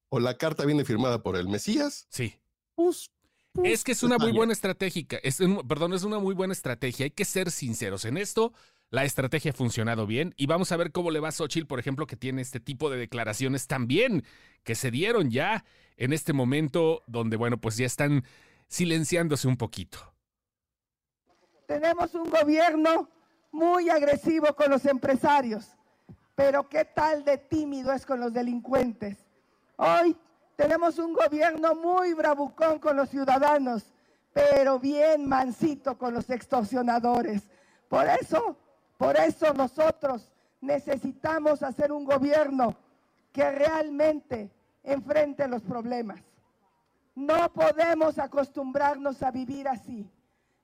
o 0.09 0.18
la 0.18 0.37
carta 0.37 0.64
viene 0.64 0.85
firmada 0.85 1.23
por 1.23 1.37
el 1.37 1.49
Mesías. 1.49 2.06
Sí. 2.11 2.35
Pues, 2.75 3.11
pues 3.52 3.73
es 3.73 3.85
que 3.85 3.92
es 3.92 4.02
una 4.02 4.18
muy 4.18 4.32
buena 4.32 4.52
estratégica. 4.52 5.18
Es, 5.23 5.38
perdón, 5.68 5.94
es 5.94 6.02
una 6.02 6.18
muy 6.18 6.35
buena 6.35 6.52
estrategia. 6.52 7.04
Hay 7.04 7.11
que 7.11 7.25
ser 7.25 7.50
sinceros 7.50 8.04
en 8.04 8.16
esto. 8.16 8.52
La 8.90 9.04
estrategia 9.04 9.52
ha 9.52 9.54
funcionado 9.54 10.04
bien 10.04 10.35
y 10.37 10.47
vamos 10.47 10.73
a 10.73 10.76
ver 10.76 10.90
cómo 10.90 11.12
le 11.12 11.20
va 11.20 11.28
a 11.28 11.32
Xochitl, 11.32 11.68
por 11.68 11.78
ejemplo, 11.78 12.09
que 12.09 12.16
tiene 12.16 12.42
este 12.42 12.59
tipo 12.59 12.90
de 12.90 12.99
declaraciones 12.99 13.68
también 13.68 14.25
que 14.64 14.75
se 14.75 14.90
dieron 14.90 15.30
ya 15.30 15.64
en 15.97 16.12
este 16.12 16.32
momento 16.32 17.04
donde, 17.06 17.37
bueno, 17.37 17.61
pues 17.61 17.76
ya 17.76 17.87
están 17.87 18.25
silenciándose 18.66 19.47
un 19.47 19.56
poquito. 19.56 19.99
Tenemos 21.68 22.16
un 22.16 22.30
gobierno 22.30 23.09
muy 23.52 23.88
agresivo 23.90 24.56
con 24.56 24.70
los 24.70 24.85
empresarios, 24.85 25.68
pero 26.35 26.68
¿qué 26.68 26.85
tal 26.85 27.25
de 27.25 27.38
tímido 27.38 27.92
es 27.92 28.04
con 28.04 28.18
los 28.18 28.32
delincuentes? 28.32 29.18
Hoy 29.76 30.16
tenemos 30.56 30.99
un 30.99 31.12
gobierno 31.12 31.76
muy 31.76 32.12
bravucón 32.14 32.80
con 32.80 32.97
los 32.97 33.09
ciudadanos, 33.09 33.85
pero 34.32 34.80
bien 34.80 35.28
mansito 35.28 35.97
con 35.97 36.12
los 36.12 36.28
extorsionadores. 36.28 37.49
Por 37.88 38.09
eso 38.09 38.56
por 39.00 39.16
eso 39.16 39.54
nosotros 39.54 40.30
necesitamos 40.61 41.62
hacer 41.62 41.90
un 41.90 42.04
gobierno 42.04 42.76
que 43.33 43.50
realmente 43.50 44.50
enfrente 44.85 45.49
los 45.49 45.62
problemas. 45.62 46.21
No 47.14 47.50
podemos 47.50 48.19
acostumbrarnos 48.19 49.23
a 49.23 49.30
vivir 49.30 49.69
así. 49.69 50.07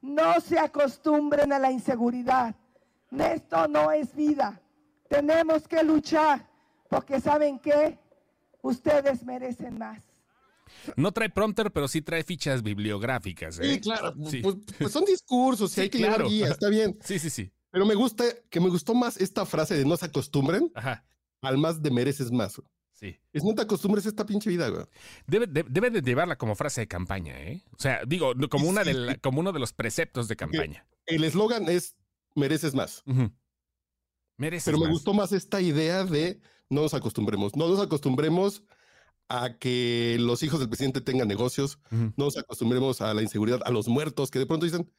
No 0.03 0.39
se 0.43 0.59
acostumbren 0.59 1.51
a 1.51 1.59
la 1.59 1.73
inseguridad. 1.73 2.55
Esto 3.11 3.69
no 3.69 3.91
es 3.91 4.15
vida. 4.15 4.61
Tenemos 5.09 5.67
que 5.67 5.83
luchar 5.83 6.47
porque 6.91 7.23
saben 7.23 7.59
qué? 7.59 7.99
Ustedes 8.61 9.25
merecen 9.25 9.79
más. 9.79 10.03
No 10.95 11.11
trae 11.11 11.31
prompter, 11.31 11.73
pero 11.73 11.89
sí 11.89 12.03
trae 12.03 12.23
fichas 12.23 12.63
bibliográficas. 12.63 13.59
¿eh? 13.61 13.73
Sí, 13.73 13.81
claro. 13.81 14.13
Pues, 14.15 14.57
pues, 14.79 14.93
son 14.93 15.07
discursos, 15.07 15.79
hay 15.79 15.89
que 15.89 15.99
claro. 15.99 16.29
guía, 16.29 16.49
está 16.49 16.69
bien. 16.69 16.99
Sí, 17.03 17.19
sí, 17.19 17.31
sí. 17.31 17.51
Pero 17.77 17.85
me 17.85 17.95
gusta, 17.95 18.25
que 18.49 18.59
me 18.59 18.71
gustó 18.71 18.95
más 18.95 19.19
esta 19.19 19.45
frase 19.45 19.77
de 19.77 19.85
no 19.85 19.99
se 19.99 20.07
acostumbren 20.07 20.73
al 21.43 21.59
más 21.59 21.83
de 21.83 21.91
mereces 21.91 22.33
más. 22.33 22.59
Sí. 22.95 23.21
Es 23.35 23.45
no 23.45 23.55
te 23.55 23.61
acostumbres 23.61 24.07
a 24.07 24.09
esta 24.09 24.25
pinche 24.25 24.49
vida, 24.49 24.71
güey. 24.71 24.87
Debe, 25.27 25.47
de 25.91 26.01
llevarla 26.01 26.39
como 26.39 26.55
frase 26.55 26.81
de 26.81 26.89
campaña, 26.89 27.39
¿eh? 27.39 27.63
O 27.73 27.79
sea, 27.79 28.01
digo, 28.07 28.33
como, 28.49 28.67
una 28.67 28.83
de 28.83 29.19
como 29.21 29.41
uno 29.41 29.53
de 29.53 29.59
los 29.59 29.75
preceptos 29.75 30.27
de 30.27 30.37
campaña. 30.37 30.87
El 31.05 31.23
eslogan 31.23 31.69
es 31.69 31.97
mereces 32.35 32.75
más. 32.75 33.05
Mereces 34.39 34.65
Pero 34.65 34.79
me 34.79 34.91
gustó 34.91 35.13
más 35.13 35.33
esta 35.33 35.61
idea 35.61 36.05
de 36.05 36.41
no 36.71 36.81
nos 36.81 36.95
acostumbremos. 36.95 37.57
No 37.57 37.69
nos 37.69 37.81
acostumbremos 37.81 38.63
a 39.29 39.59
que 39.59 40.17
los 40.19 40.43
hijos 40.43 40.61
del 40.61 40.71
presidente 40.71 41.03
tengan 41.03 41.29
negocios. 41.29 41.79
No 41.91 42.25
nos 42.25 42.39
acostumbremos 42.39 43.03
a 43.03 43.13
la 43.13 43.21
inseguridad, 43.21 43.61
a 43.67 43.71
los 43.71 43.87
muertos 43.87 44.31
que 44.31 44.39
de 44.39 44.47
pronto 44.47 44.65
dicen, 44.65 44.91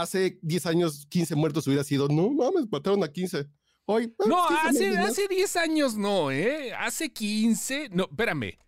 hace 0.00 0.38
10 0.42 0.66
años 0.66 1.06
15 1.08 1.34
muertos 1.36 1.66
hubiera 1.66 1.84
sido, 1.84 2.08
no 2.08 2.30
mames, 2.30 2.66
mataron 2.70 3.02
a 3.04 3.08
15. 3.08 3.46
Hoy, 3.86 4.12
no, 4.26 4.44
hace, 4.48 4.96
hace 4.98 5.28
10 5.28 5.56
años 5.56 5.96
no, 5.96 6.30
¿eh? 6.30 6.72
Hace 6.74 7.12
15, 7.12 7.90
no, 7.90 8.04
espérame. 8.04 8.58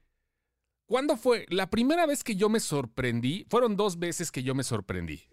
¿Cuándo 0.86 1.16
fue? 1.16 1.44
La 1.50 1.68
primera 1.68 2.06
vez 2.06 2.24
que 2.24 2.36
yo 2.36 2.48
me 2.48 2.60
sorprendí, 2.60 3.46
fueron 3.50 3.76
dos 3.76 3.98
veces 3.98 4.30
que 4.30 4.42
yo 4.42 4.54
me 4.54 4.64
sorprendí. 4.64 5.28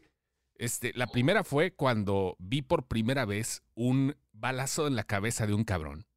Este, 0.56 0.92
la 0.96 1.08
primera 1.08 1.44
fue 1.44 1.74
cuando 1.74 2.36
vi 2.40 2.62
por 2.62 2.88
primera 2.88 3.26
vez 3.26 3.64
un 3.74 4.16
balazo 4.32 4.88
en 4.88 4.96
la 4.96 5.04
cabeza 5.04 5.48
de 5.48 5.54
un 5.54 5.64
cabrón. 5.64 6.08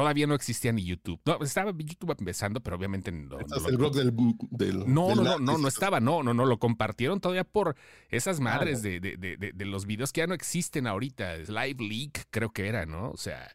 Todavía 0.00 0.26
no 0.26 0.34
existía 0.34 0.72
ni 0.72 0.82
YouTube. 0.82 1.20
No, 1.26 1.38
estaba 1.42 1.72
YouTube 1.76 2.16
empezando, 2.18 2.60
pero 2.60 2.74
obviamente 2.74 3.12
no. 3.12 3.36
no 3.38 3.68
el 3.68 3.76
blog 3.76 3.94
del, 3.94 4.78
no, 4.86 5.14
no, 5.14 5.22
no, 5.22 5.38
no, 5.38 5.58
no 5.58 5.68
estaba, 5.68 6.00
no, 6.00 6.22
no, 6.22 6.32
no, 6.32 6.46
lo 6.46 6.58
compartieron 6.58 7.20
todavía 7.20 7.44
por 7.44 7.76
esas 8.08 8.40
madres 8.40 8.80
de, 8.80 8.98
de, 8.98 9.16
de, 9.18 9.64
los 9.66 9.84
videos 9.84 10.10
que 10.12 10.22
ya 10.22 10.26
no 10.26 10.32
existen 10.32 10.86
ahorita. 10.86 11.36
Live 11.36 11.84
Leak, 11.84 12.28
creo 12.30 12.50
que 12.50 12.66
era, 12.66 12.86
¿no? 12.86 13.10
O 13.10 13.18
sea. 13.18 13.54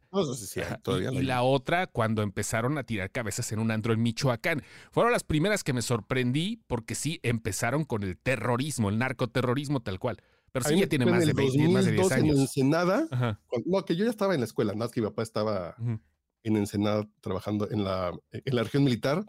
todavía 0.83 1.11
y, 1.13 1.23
la 1.23 1.41
otra, 1.41 1.87
cuando 1.87 2.21
empezaron 2.21 2.77
a 2.77 2.83
tirar 2.83 3.09
cabezas 3.09 3.51
en 3.51 3.57
un 3.57 3.71
andro 3.71 3.91
en 3.91 4.03
Michoacán. 4.03 4.61
Fueron 4.91 5.11
las 5.11 5.23
primeras 5.23 5.63
que 5.63 5.73
me 5.73 5.81
sorprendí 5.81 6.61
porque 6.67 6.93
sí 6.93 7.19
empezaron 7.23 7.85
con 7.85 8.03
el 8.03 8.19
terrorismo, 8.19 8.89
el 8.89 8.99
narcoterrorismo 8.99 9.79
tal 9.79 9.97
cual. 9.97 10.21
Pero 10.51 10.69
sí 10.69 10.79
ya 10.79 10.87
tiene 10.87 11.05
más 11.05 11.25
de, 11.25 11.33
20, 11.33 11.67
más 11.69 11.85
de 11.85 11.91
10 11.93 12.11
años. 12.11 12.35
En 12.35 12.41
Ensenada, 12.43 13.39
no, 13.65 13.83
que 13.83 13.95
yo 13.95 14.05
ya 14.05 14.11
estaba 14.11 14.35
en 14.35 14.41
la 14.41 14.45
escuela, 14.45 14.73
nada 14.73 14.85
más 14.85 14.91
que 14.91 15.01
mi 15.01 15.07
papá 15.07 15.23
estaba 15.23 15.75
en 16.45 16.57
Ensenada 16.57 17.09
trabajando 17.21 17.69
en 17.69 17.83
la, 17.83 18.17
en 18.31 18.55
la 18.55 18.63
región 18.63 18.83
militar. 18.83 19.25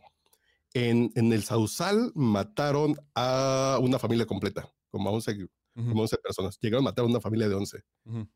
En, 0.74 1.10
en, 1.14 1.32
el 1.32 1.42
Sausal 1.42 2.12
mataron 2.14 2.96
a 3.14 3.78
una 3.80 3.98
familia 3.98 4.26
completa, 4.26 4.70
como 4.90 5.08
a 5.08 5.12
11, 5.12 5.48
como 5.74 6.02
11 6.02 6.18
personas. 6.18 6.58
Llegaron 6.60 6.84
a 6.84 6.90
matar 6.90 7.04
a 7.04 7.08
una 7.08 7.20
familia 7.20 7.48
de 7.48 7.54
11. 7.54 7.82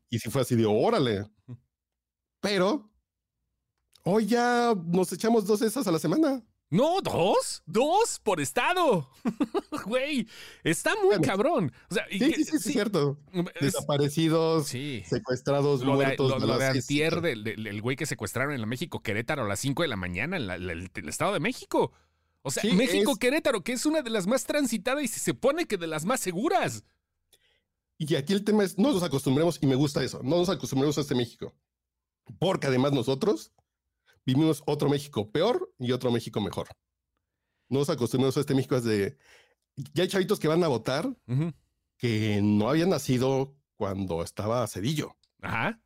Y 0.09 0.19
si 0.19 0.29
fue 0.29 0.41
así 0.41 0.55
de, 0.55 0.65
órale. 0.65 1.25
Pero 2.39 2.91
hoy 4.03 4.25
ya 4.25 4.73
nos 4.87 5.13
echamos 5.13 5.45
dos 5.45 5.61
esas 5.61 5.85
a 5.85 5.91
la 5.91 5.99
semana. 5.99 6.43
No, 6.71 7.01
dos, 7.01 7.63
dos 7.65 8.19
por 8.23 8.39
estado. 8.39 9.09
Güey, 9.85 10.27
está 10.63 10.93
muy 11.03 11.19
cabrón. 11.19 11.73
sí, 11.89 12.17
sí, 12.17 12.45
sí, 12.45 12.55
es 12.55 12.63
cierto. 12.63 13.17
Desaparecidos, 13.59 14.67
secuestrados, 14.67 15.81
lo 15.81 15.95
muertos. 15.95 16.41
De, 16.41 16.47
lo, 16.47 16.57
de 16.57 16.67
antier 16.67 17.19
del, 17.19 17.81
güey 17.81 17.97
que 17.97 18.05
secuestraron 18.05 18.53
en 18.53 18.61
la 18.61 18.67
México 18.67 19.01
Querétaro 19.01 19.43
a 19.43 19.47
las 19.47 19.59
5 19.59 19.81
de 19.81 19.89
la 19.89 19.97
mañana 19.97 20.37
en 20.37 20.49
el, 20.49 20.89
Estado 21.09 21.33
de 21.33 21.41
México. 21.41 21.91
O 22.41 22.51
sea, 22.51 22.63
México 22.73 23.17
Querétaro, 23.17 23.63
que 23.63 23.73
es 23.73 23.85
una 23.85 24.01
de 24.01 24.09
las 24.09 24.25
más 24.25 24.45
transitadas 24.45 25.03
y 25.03 25.07
se 25.09 25.33
pone 25.33 25.65
que 25.65 25.77
de 25.77 25.87
las 25.87 26.05
más 26.05 26.21
seguras. 26.21 26.85
Y 27.97 28.15
aquí 28.15 28.31
el 28.31 28.45
tema 28.45 28.63
es, 28.63 28.77
no 28.77 28.93
nos 28.93 29.03
acostumbremos, 29.03 29.59
y 29.61 29.67
me 29.67 29.75
gusta 29.75 30.01
eso, 30.03 30.21
no 30.23 30.37
nos 30.37 30.49
acostumbremos 30.49 30.97
a 30.97 31.01
este 31.01 31.15
México. 31.15 31.53
Porque 32.39 32.67
además 32.67 32.93
nosotros 32.93 33.51
vivimos 34.25 34.63
otro 34.65 34.89
México 34.89 35.31
peor 35.31 35.73
y 35.79 35.91
otro 35.91 36.11
México 36.11 36.41
mejor. 36.41 36.67
No 37.69 37.79
nos 37.79 37.89
acostumbramos 37.89 38.37
a 38.37 38.41
este 38.41 38.55
México 38.55 38.75
es 38.75 38.83
de... 38.83 39.17
Ya 39.93 40.03
hay 40.03 40.09
chavitos 40.09 40.39
que 40.39 40.47
van 40.47 40.63
a 40.63 40.67
votar 40.67 41.09
que 41.97 42.41
no 42.43 42.69
habían 42.69 42.89
nacido 42.89 43.55
cuando 43.75 44.23
estaba 44.23 44.67
Cedillo. 44.67 45.15
Ajá. 45.41 45.81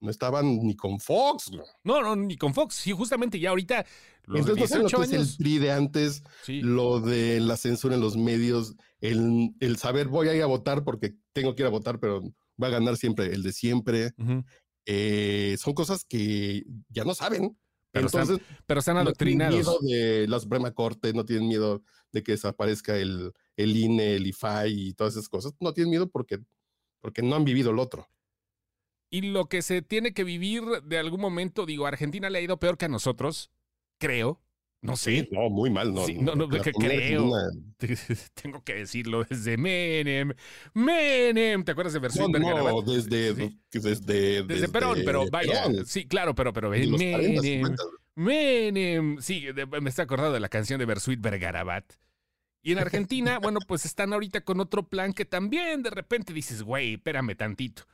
No 0.00 0.10
estaban 0.10 0.62
ni 0.62 0.76
con 0.76 1.00
Fox. 1.00 1.50
No, 1.82 2.00
no, 2.00 2.14
ni 2.14 2.36
con 2.36 2.54
Fox. 2.54 2.74
Sí, 2.76 2.92
justamente 2.92 3.38
ya 3.38 3.50
ahorita. 3.50 3.84
Los 4.24 4.40
Entonces, 4.40 4.70
no 4.76 4.88
lo 4.88 4.88
que 4.88 5.04
es 5.04 5.12
el 5.12 5.36
PRI 5.36 5.58
de 5.58 5.72
antes, 5.72 6.22
lo 6.46 7.00
de 7.00 7.40
la 7.40 7.56
censura 7.56 7.94
en 7.94 8.00
los 8.00 8.16
medios, 8.16 8.76
el, 9.00 9.50
el, 9.60 9.76
saber 9.76 10.08
voy 10.08 10.28
a 10.28 10.34
ir 10.34 10.42
a 10.42 10.46
votar 10.46 10.84
porque 10.84 11.14
tengo 11.32 11.54
que 11.54 11.62
ir 11.62 11.66
a 11.66 11.70
votar, 11.70 11.98
pero 11.98 12.22
va 12.62 12.68
a 12.68 12.70
ganar 12.70 12.96
siempre 12.96 13.26
el 13.26 13.42
de 13.42 13.52
siempre. 13.52 14.12
Eh, 14.90 15.56
son 15.58 15.74
cosas 15.74 16.06
que 16.06 16.64
ya 16.88 17.04
no 17.04 17.14
saben. 17.14 17.58
Pero, 17.90 18.06
están, 18.06 18.40
pero 18.66 18.80
están 18.80 18.96
adoctrinados. 18.96 19.66
No 19.66 19.78
tienen 19.78 19.84
miedo 19.84 20.20
de 20.22 20.28
la 20.28 20.40
Suprema 20.40 20.72
Corte, 20.72 21.12
no 21.12 21.26
tienen 21.26 21.46
miedo 21.46 21.82
de 22.10 22.22
que 22.22 22.32
desaparezca 22.32 22.96
el, 22.96 23.32
el 23.56 23.76
INE, 23.76 24.14
el 24.14 24.26
IFAI 24.26 24.72
y 24.72 24.94
todas 24.94 25.14
esas 25.14 25.28
cosas. 25.28 25.52
No 25.60 25.74
tienen 25.74 25.90
miedo 25.90 26.08
porque, 26.08 26.38
porque 27.00 27.22
no 27.22 27.36
han 27.36 27.44
vivido 27.44 27.70
el 27.70 27.78
otro. 27.78 28.08
Y 29.10 29.22
lo 29.22 29.46
que 29.46 29.60
se 29.60 29.82
tiene 29.82 30.14
que 30.14 30.24
vivir 30.24 30.62
de 30.84 30.98
algún 30.98 31.20
momento, 31.20 31.66
digo, 31.66 31.86
Argentina 31.86 32.30
le 32.30 32.38
ha 32.38 32.42
ido 32.42 32.58
peor 32.58 32.78
que 32.78 32.86
a 32.86 32.90
nosotros, 32.90 33.50
creo. 33.98 34.40
No 34.80 34.96
sé. 34.96 35.28
no, 35.32 35.50
muy 35.50 35.70
mal, 35.70 35.92
no. 35.92 36.06
no, 36.06 36.34
no, 36.36 36.48
que 36.48 36.72
creo. 36.72 37.32
Tengo 38.34 38.62
que 38.62 38.74
decirlo 38.74 39.24
desde 39.24 39.56
Menem. 39.56 40.32
Menem, 40.72 41.64
¿te 41.64 41.72
acuerdas 41.72 41.94
de 41.94 41.98
versión 41.98 42.30
No, 42.30 42.38
no 42.38 42.82
desde, 42.82 43.34
desde, 43.72 44.42
desde, 44.44 44.68
Perón, 44.68 45.00
pero 45.04 45.28
vaya. 45.30 45.64
Sí, 45.84 46.06
claro, 46.06 46.34
pero, 46.34 46.52
pero 46.52 46.70
Menem. 46.70 47.64
Menem. 48.14 49.20
Sí, 49.20 49.46
me 49.80 49.90
está 49.90 50.02
acordando 50.02 50.32
de 50.32 50.40
la 50.40 50.48
canción 50.48 50.78
de 50.78 50.86
Bersuit 50.86 51.20
Vergarabat. 51.20 51.84
Y 52.62 52.72
en 52.72 52.78
Argentina, 52.78 53.38
bueno, 53.42 53.60
pues 53.66 53.84
están 53.84 54.12
ahorita 54.12 54.42
con 54.42 54.60
otro 54.60 54.88
plan 54.88 55.12
que 55.12 55.24
también 55.24 55.82
de 55.82 55.90
repente 55.90 56.32
dices, 56.32 56.62
güey, 56.62 56.94
espérame 56.94 57.36
tantito. 57.36 57.84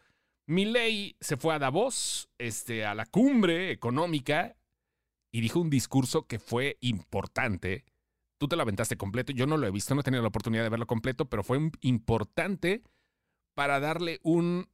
Milei 0.46 1.16
se 1.20 1.36
fue 1.36 1.54
a 1.54 1.58
Davos, 1.58 2.28
este, 2.38 2.84
a 2.84 2.94
la 2.94 3.06
cumbre 3.06 3.70
económica, 3.70 4.56
y 5.34 5.40
dijo 5.40 5.58
un 5.58 5.68
discurso 5.68 6.28
que 6.28 6.38
fue 6.38 6.78
importante. 6.80 7.84
Tú 8.38 8.46
te 8.46 8.54
lo 8.54 8.62
aventaste 8.62 8.96
completo, 8.96 9.32
yo 9.32 9.48
no 9.48 9.56
lo 9.56 9.66
he 9.66 9.72
visto, 9.72 9.92
no 9.92 10.00
he 10.00 10.04
tenido 10.04 10.22
la 10.22 10.28
oportunidad 10.28 10.62
de 10.62 10.68
verlo 10.68 10.86
completo, 10.86 11.28
pero 11.28 11.42
fue 11.42 11.58
importante 11.80 12.84
para 13.56 13.80
darle 13.80 14.20
un... 14.22 14.68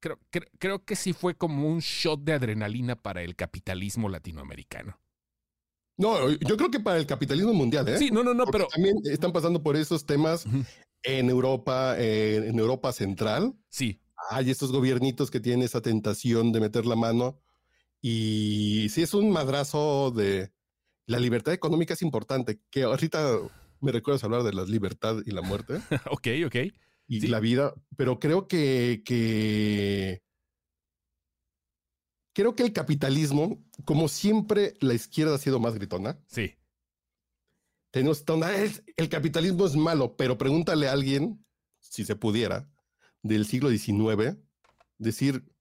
Creo, 0.00 0.18
creo, 0.58 0.86
que 0.86 0.96
sí 0.96 1.12
fue 1.12 1.34
como 1.34 1.68
un 1.68 1.80
shot 1.80 2.20
de 2.22 2.32
adrenalina 2.32 2.96
para 2.96 3.20
el 3.20 3.36
capitalismo 3.36 4.08
latinoamericano. 4.08 4.98
No, 5.98 6.30
yo 6.30 6.56
creo 6.56 6.70
que 6.70 6.80
para 6.80 6.96
el 6.96 7.06
capitalismo 7.06 7.52
mundial, 7.52 7.86
¿eh? 7.88 7.98
Sí, 7.98 8.10
no, 8.10 8.24
no, 8.24 8.32
no, 8.32 8.46
pero. 8.46 8.68
También 8.68 8.96
están 9.04 9.32
pasando 9.32 9.62
por 9.62 9.76
esos 9.76 10.06
temas 10.06 10.46
en 11.02 11.28
Europa, 11.28 11.94
en 11.98 12.58
Europa 12.58 12.92
Central. 12.92 13.54
Sí. 13.68 14.00
Hay 14.30 14.50
estos 14.50 14.72
gobiernitos 14.72 15.30
que 15.30 15.40
tienen 15.40 15.62
esa 15.62 15.82
tentación 15.82 16.52
de 16.52 16.60
meter 16.60 16.86
la 16.86 16.96
mano. 16.96 17.38
Y 18.08 18.88
sí, 18.90 19.02
es 19.02 19.14
un 19.14 19.32
madrazo 19.32 20.12
de. 20.12 20.52
La 21.06 21.18
libertad 21.18 21.52
económica 21.52 21.94
es 21.94 22.02
importante. 22.02 22.60
Que 22.70 22.84
ahorita 22.84 23.36
me 23.80 23.90
recuerdas 23.90 24.22
hablar 24.22 24.44
de 24.44 24.52
la 24.52 24.62
libertad 24.62 25.16
y 25.26 25.32
la 25.32 25.42
muerte. 25.42 25.80
ok, 26.12 26.28
ok. 26.46 26.56
Y 27.08 27.26
la 27.26 27.40
vida. 27.40 27.74
Pero 27.96 28.20
creo 28.20 28.46
que, 28.46 29.02
que 29.04 30.22
creo 32.32 32.54
que 32.54 32.62
el 32.62 32.72
capitalismo, 32.72 33.60
como 33.84 34.06
siempre, 34.06 34.74
la 34.78 34.94
izquierda 34.94 35.34
ha 35.34 35.38
sido 35.38 35.58
más 35.58 35.74
gritona. 35.74 36.16
Sí. 36.28 36.54
Tenemos 37.90 38.24
el 38.96 39.08
capitalismo 39.08 39.66
es 39.66 39.74
malo, 39.74 40.16
pero 40.16 40.38
pregúntale 40.38 40.86
a 40.86 40.92
alguien, 40.92 41.44
si 41.80 42.04
se 42.04 42.14
pudiera, 42.14 42.70
del 43.22 43.46
siglo 43.46 43.68
XIX, 43.68 44.36
decir, 44.96 45.55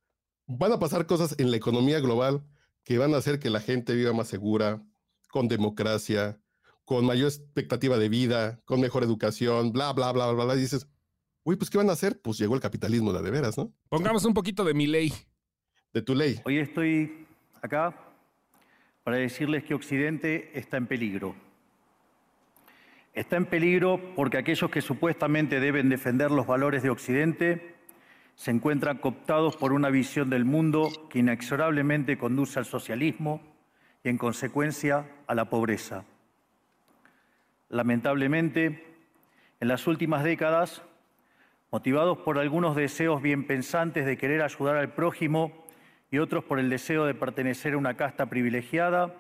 van 0.48 0.72
a 0.72 0.80
pasar 0.80 1.06
cosas 1.06 1.36
en 1.38 1.52
la 1.52 1.58
economía 1.58 2.00
global 2.00 2.44
que 2.84 2.98
van 2.98 3.14
a 3.14 3.18
hacer 3.18 3.40
que 3.40 3.50
la 3.50 3.60
gente 3.60 3.96
viva 3.96 4.14
más 4.14 4.28
segura, 4.28 4.84
con 5.30 5.48
democracia, 5.48 6.40
con 6.86 7.06
mayor 7.06 7.28
expectativa 7.28 7.98
de 7.98 8.10
vida, 8.10 8.62
con 8.66 8.80
mejor 8.80 9.04
educación, 9.04 9.72
bla, 9.72 9.92
bla, 9.94 10.12
bla, 10.12 10.32
bla, 10.32 10.46
bla. 10.46 10.56
Y 10.56 10.60
dices, 10.60 10.88
uy, 11.44 11.56
pues 11.56 11.70
¿qué 11.70 11.78
van 11.78 11.90
a 11.90 11.94
hacer? 11.94 12.22
Pues 12.22 12.38
llegó 12.38 12.54
el 12.56 12.62
capitalismo 12.62 13.12
de, 13.12 13.24
de 13.24 13.32
veras, 13.32 13.58
¿no? 13.58 13.74
Pongamos 13.90 14.24
un 14.25 14.34
poquito 14.34 14.64
de 14.64 14.74
mi 14.74 14.86
ley 14.88 15.12
de 15.96 16.02
tu 16.02 16.14
ley. 16.14 16.42
Hoy 16.44 16.58
estoy 16.58 17.25
acá 17.62 17.96
para 19.06 19.16
decirles 19.16 19.64
que 19.64 19.74
Occidente 19.74 20.52
está 20.54 20.75
en 20.75 20.88
peligro. 20.88 21.34
Está 23.14 23.38
en 23.38 23.46
peligro 23.46 24.14
porque 24.14 24.38
aquellos 24.38 24.70
que 24.70 24.82
supuestamente 24.82 25.62
deben 25.62 25.88
defender 25.88 26.32
los 26.32 26.46
valores 26.46 26.84
de 26.84 26.90
Occidente 26.90 27.75
se 28.36 28.51
encuentran 28.51 28.98
cooptados 28.98 29.56
por 29.56 29.74
una 29.74 29.89
visión 29.89 30.30
del 30.30 30.46
mundo 30.46 30.89
que 31.10 31.20
inexorablemente 31.20 32.18
conduce 32.18 32.60
al 32.60 32.65
socialismo 32.65 33.42
y 34.04 34.10
en 34.10 34.18
consecuencia 34.18 35.08
a 35.27 35.36
la 35.36 35.50
pobreza. 35.50 36.04
Lamentablemente, 37.70 38.86
en 39.60 39.68
las 39.68 39.88
últimas 39.88 40.24
décadas, 40.24 40.84
motivados 41.72 42.20
por 42.20 42.38
algunos 42.38 42.75
deseos 42.75 43.22
bien 43.22 43.48
pensantes 43.48 44.06
de 44.06 44.18
querer 44.18 44.42
ayudar 44.42 44.75
al 44.77 44.94
prójimo, 44.94 45.65
y 46.12 46.20
otros 46.20 46.44
por 46.44 46.60
el 46.60 46.70
deseo 46.70 47.06
de 47.06 47.13
pertenecer 47.13 47.74
a 47.74 47.77
una 47.77 47.98
casta 47.98 48.27
privilegiada, 48.27 49.13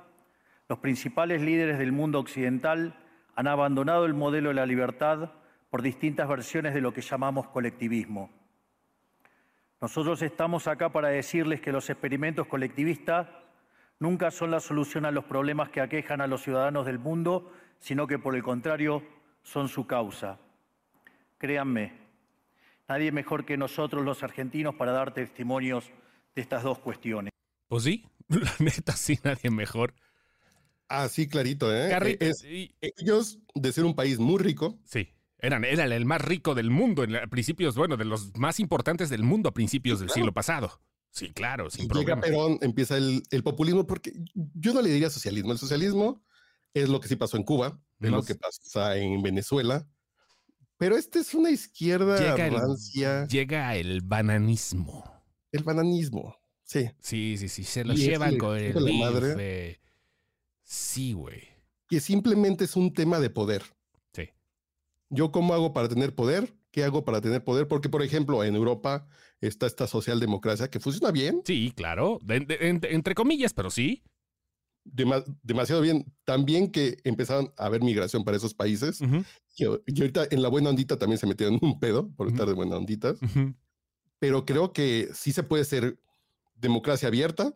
los 0.69 0.79
principales 0.79 1.41
líderes 1.41 1.77
del 1.77 1.91
mundo 1.91 2.19
occidental 2.19 2.95
han 3.35 3.47
abandonado 3.47 4.05
el 4.05 4.13
modelo 4.13 4.49
de 4.49 4.55
la 4.55 4.65
libertad 4.65 5.31
por 5.69 5.81
distintas 5.81 6.27
versiones 6.29 6.73
de 6.73 6.81
lo 6.81 6.93
que 6.93 7.01
llamamos 7.01 7.47
colectivismo. 7.47 8.29
Nosotros 9.81 10.21
estamos 10.21 10.67
acá 10.67 10.91
para 10.91 11.09
decirles 11.09 11.61
que 11.61 11.71
los 11.71 11.89
experimentos 11.89 12.47
colectivistas 12.47 13.27
nunca 13.99 14.31
son 14.31 14.51
la 14.51 14.59
solución 14.59 15.05
a 15.05 15.11
los 15.11 15.25
problemas 15.25 15.69
que 15.69 15.81
aquejan 15.81 16.21
a 16.21 16.27
los 16.27 16.41
ciudadanos 16.43 16.85
del 16.85 16.99
mundo, 16.99 17.51
sino 17.79 18.07
que 18.07 18.17
por 18.17 18.35
el 18.35 18.43
contrario 18.43 19.03
son 19.43 19.67
su 19.67 19.85
causa. 19.85 20.39
Créanme, 21.37 21.93
nadie 22.87 23.11
mejor 23.11 23.45
que 23.45 23.57
nosotros 23.57 24.03
los 24.03 24.23
argentinos 24.23 24.75
para 24.75 24.91
dar 24.91 25.13
testimonios 25.13 25.91
de 26.35 26.41
estas 26.41 26.63
dos 26.63 26.79
cuestiones. 26.79 27.31
Pues 27.67 27.83
sí, 27.83 28.05
la 28.29 28.53
neta, 28.59 28.93
sí, 28.93 29.19
nadie 29.23 29.51
mejor. 29.51 29.93
Ah, 30.87 31.09
sí, 31.09 31.27
clarito, 31.27 31.73
¿eh? 31.73 31.89
eh 32.19 32.69
ellos, 32.97 33.39
de 33.55 33.71
ser 33.71 33.85
un 33.85 33.95
país 33.95 34.19
muy 34.19 34.37
rico. 34.37 34.79
Sí, 34.85 35.09
eran, 35.39 35.63
eran 35.65 35.91
el 35.91 36.05
más 36.05 36.21
rico 36.21 36.55
del 36.55 36.69
mundo 36.69 37.03
en 37.03 37.29
principios, 37.29 37.75
bueno, 37.75 37.97
de 37.97 38.05
los 38.05 38.35
más 38.37 38.59
importantes 38.59 39.09
del 39.09 39.23
mundo 39.23 39.49
a 39.49 39.53
principios 39.53 39.99
del 39.99 40.09
siglo 40.09 40.33
pasado. 40.33 40.81
Sí, 41.11 41.31
claro, 41.31 41.69
sin 41.69 41.87
problema. 41.87 42.21
Llega 42.21 42.21
Perón, 42.21 42.57
empieza 42.61 42.97
el, 42.97 43.23
populismo, 43.43 43.87
porque 43.87 44.11
yo 44.33 44.73
no 44.73 44.81
le 44.81 44.89
diría 44.89 45.09
socialismo. 45.09 45.51
El 45.51 45.57
socialismo 45.57 46.21
es 46.73 46.89
lo 46.89 46.99
que 46.99 47.07
sí 47.07 47.15
pasó 47.15 47.37
en 47.37 47.43
Cuba, 47.43 47.79
es 48.01 48.09
lo 48.09 48.23
que 48.23 48.35
pasa 48.35 48.97
en 48.97 49.21
Venezuela. 49.21 49.87
Pero 50.77 50.97
este 50.97 51.19
es 51.19 51.33
una 51.33 51.51
izquierda 51.51 52.17
llega 52.19 52.47
El, 52.47 53.27
llega 53.29 53.75
el 53.75 54.01
bananismo. 54.01 55.05
El 55.53 55.63
bananismo, 55.63 56.35
sí. 56.63 56.89
Sí, 56.99 57.37
sí, 57.37 57.47
sí, 57.47 57.63
se 57.63 57.85
lo 57.85 57.93
llevan 57.93 58.37
con 58.37 58.57
el 58.57 58.73
la 58.73 58.91
madre. 58.91 59.79
Sí, 60.63 61.13
güey. 61.13 61.43
Que 61.87 62.01
simplemente 62.01 62.65
es 62.65 62.75
un 62.75 62.93
tema 62.93 63.19
de 63.19 63.29
poder. 63.29 63.63
Yo 65.09 65.31
cómo 65.31 65.53
hago 65.53 65.73
para 65.73 65.87
tener 65.87 66.15
poder, 66.15 66.53
qué 66.71 66.83
hago 66.83 67.05
para 67.05 67.21
tener 67.21 67.43
poder, 67.43 67.67
porque 67.67 67.89
por 67.89 68.01
ejemplo 68.01 68.43
en 68.43 68.55
Europa 68.55 69.07
está 69.41 69.67
esta 69.67 69.87
socialdemocracia 69.87 70.69
que 70.69 70.79
funciona 70.79 71.11
bien. 71.11 71.41
Sí, 71.45 71.71
claro, 71.75 72.19
entre 72.27 73.15
comillas, 73.15 73.53
pero 73.53 73.69
sí. 73.69 74.03
demasiado 75.43 75.81
bien. 75.81 76.05
También 76.23 76.71
que 76.71 76.97
empezaron 77.03 77.53
a 77.57 77.65
haber 77.65 77.81
migración 77.81 78.23
para 78.23 78.37
esos 78.37 78.53
países. 78.53 78.99
y, 79.57 79.65
ahorita 79.65 80.27
en 80.31 80.41
la 80.41 80.49
buena 80.49 80.69
ondita 80.69 80.97
también 80.97 81.19
se 81.19 81.27
metieron 81.27 81.59
un 81.61 81.79
pedo 81.79 82.09
por 82.15 82.27
estar 82.27 82.47
de 82.47 82.53
buena 82.53 82.77
onditas 82.77 83.19
pero 84.19 84.45
creo 84.45 84.73
que 84.73 85.09
sí 85.13 85.31
se 85.31 85.43
puede 85.43 85.65
ser 85.65 85.99
democracia 86.55 87.07
abierta 87.07 87.53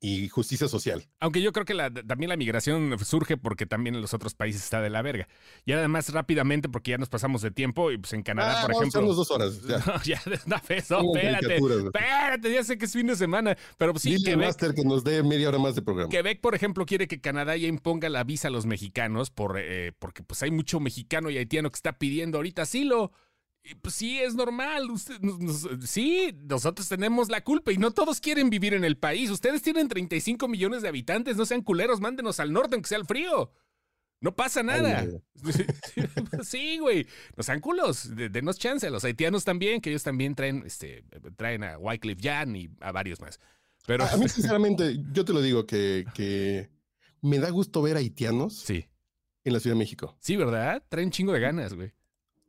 y 0.00 0.28
justicia 0.28 0.66
social. 0.66 1.06
Aunque 1.20 1.42
yo 1.42 1.52
creo 1.52 1.66
que 1.66 1.74
también 2.06 2.30
la 2.30 2.36
migración 2.36 2.98
surge 3.04 3.36
porque 3.36 3.66
también 3.66 3.94
en 3.94 4.00
los 4.00 4.14
otros 4.14 4.34
países 4.34 4.64
está 4.64 4.80
de 4.80 4.88
la 4.88 5.02
verga. 5.02 5.28
Y 5.66 5.72
además 5.72 6.10
rápidamente, 6.12 6.70
porque 6.70 6.92
ya 6.92 6.98
nos 6.98 7.10
pasamos 7.10 7.42
de 7.42 7.50
tiempo, 7.50 7.92
y 7.92 7.98
pues 7.98 8.14
en 8.14 8.22
Canadá, 8.22 8.60
ah, 8.62 8.66
por 8.66 8.76
ejemplo. 8.76 9.00
Son 9.00 9.16
dos 9.16 9.30
horas. 9.30 9.60
Ya, 9.62 9.78
ya 10.04 10.22
una 10.46 10.62
vez, 10.66 10.90
espérate. 10.90 11.56
Espérate, 11.56 12.52
ya 12.52 12.64
sé 12.64 12.78
que 12.78 12.86
es 12.86 12.92
fin 12.92 13.06
de 13.06 13.16
semana. 13.16 13.56
Pero 13.76 13.92
pues, 13.92 14.02
sí, 14.02 14.16
Quebec. 14.24 14.56
que 14.74 14.84
nos 14.84 15.04
dé 15.04 15.22
media 15.22 15.48
hora 15.48 15.58
más 15.58 15.74
de 15.74 15.82
programa. 15.82 16.08
Quebec, 16.08 16.40
por 16.40 16.54
ejemplo, 16.54 16.86
quiere 16.86 17.06
que 17.06 17.20
Canadá 17.20 17.56
ya 17.56 17.68
imponga 17.68 18.08
la 18.08 18.24
visa 18.24 18.48
a 18.48 18.50
los 18.50 18.64
mexicanos 18.64 19.30
por, 19.30 19.58
eh, 19.58 19.92
porque 19.98 20.22
pues 20.22 20.42
hay 20.42 20.50
mucho 20.50 20.80
mexicano 20.80 21.28
y 21.28 21.36
haitiano 21.36 21.70
que 21.70 21.76
está 21.76 21.98
pidiendo 21.98 22.38
ahorita 22.38 22.62
asilo. 22.62 23.12
Pues 23.82 23.94
sí, 23.94 24.18
es 24.18 24.34
normal. 24.34 24.88
sí, 25.86 26.34
nosotros 26.44 26.88
tenemos 26.88 27.28
la 27.28 27.42
culpa 27.42 27.72
y 27.72 27.76
no 27.76 27.90
todos 27.90 28.20
quieren 28.20 28.50
vivir 28.50 28.74
en 28.74 28.84
el 28.84 28.96
país. 28.96 29.30
Ustedes 29.30 29.62
tienen 29.62 29.88
35 29.88 30.48
millones 30.48 30.82
de 30.82 30.88
habitantes, 30.88 31.36
no 31.36 31.46
sean 31.46 31.62
culeros, 31.62 32.00
mándenos 32.00 32.40
al 32.40 32.52
norte 32.52 32.74
aunque 32.74 32.88
sea 32.88 32.98
el 32.98 33.06
frío. 33.06 33.52
No 34.22 34.34
pasa 34.36 34.62
nada. 34.62 35.06
sí, 36.42 36.78
güey. 36.78 37.06
No 37.36 37.42
sean 37.42 37.60
culos. 37.60 38.10
Denos 38.14 38.58
chance. 38.58 38.90
Los 38.90 39.04
haitianos 39.04 39.44
también, 39.44 39.80
que 39.80 39.90
ellos 39.90 40.02
también 40.02 40.34
traen, 40.34 40.62
este, 40.66 41.04
traen 41.36 41.64
a 41.64 41.78
Wycliffe 41.78 42.20
Jan 42.22 42.54
y 42.54 42.68
a 42.80 42.92
varios 42.92 43.20
más. 43.20 43.40
Pero... 43.86 44.04
A, 44.04 44.16
mí, 44.18 44.28
sinceramente, 44.28 44.98
yo 45.12 45.24
te 45.24 45.32
lo 45.32 45.40
digo 45.40 45.66
que, 45.66 46.04
que 46.12 46.68
me 47.22 47.38
da 47.38 47.48
gusto 47.48 47.80
ver 47.80 47.96
haitianos 47.96 48.58
sí. 48.58 48.86
en 49.44 49.54
la 49.54 49.60
Ciudad 49.60 49.74
de 49.74 49.78
México. 49.78 50.16
Sí, 50.20 50.36
¿verdad? 50.36 50.82
Traen 50.90 51.10
chingo 51.10 51.32
de 51.32 51.40
ganas, 51.40 51.72
güey 51.72 51.94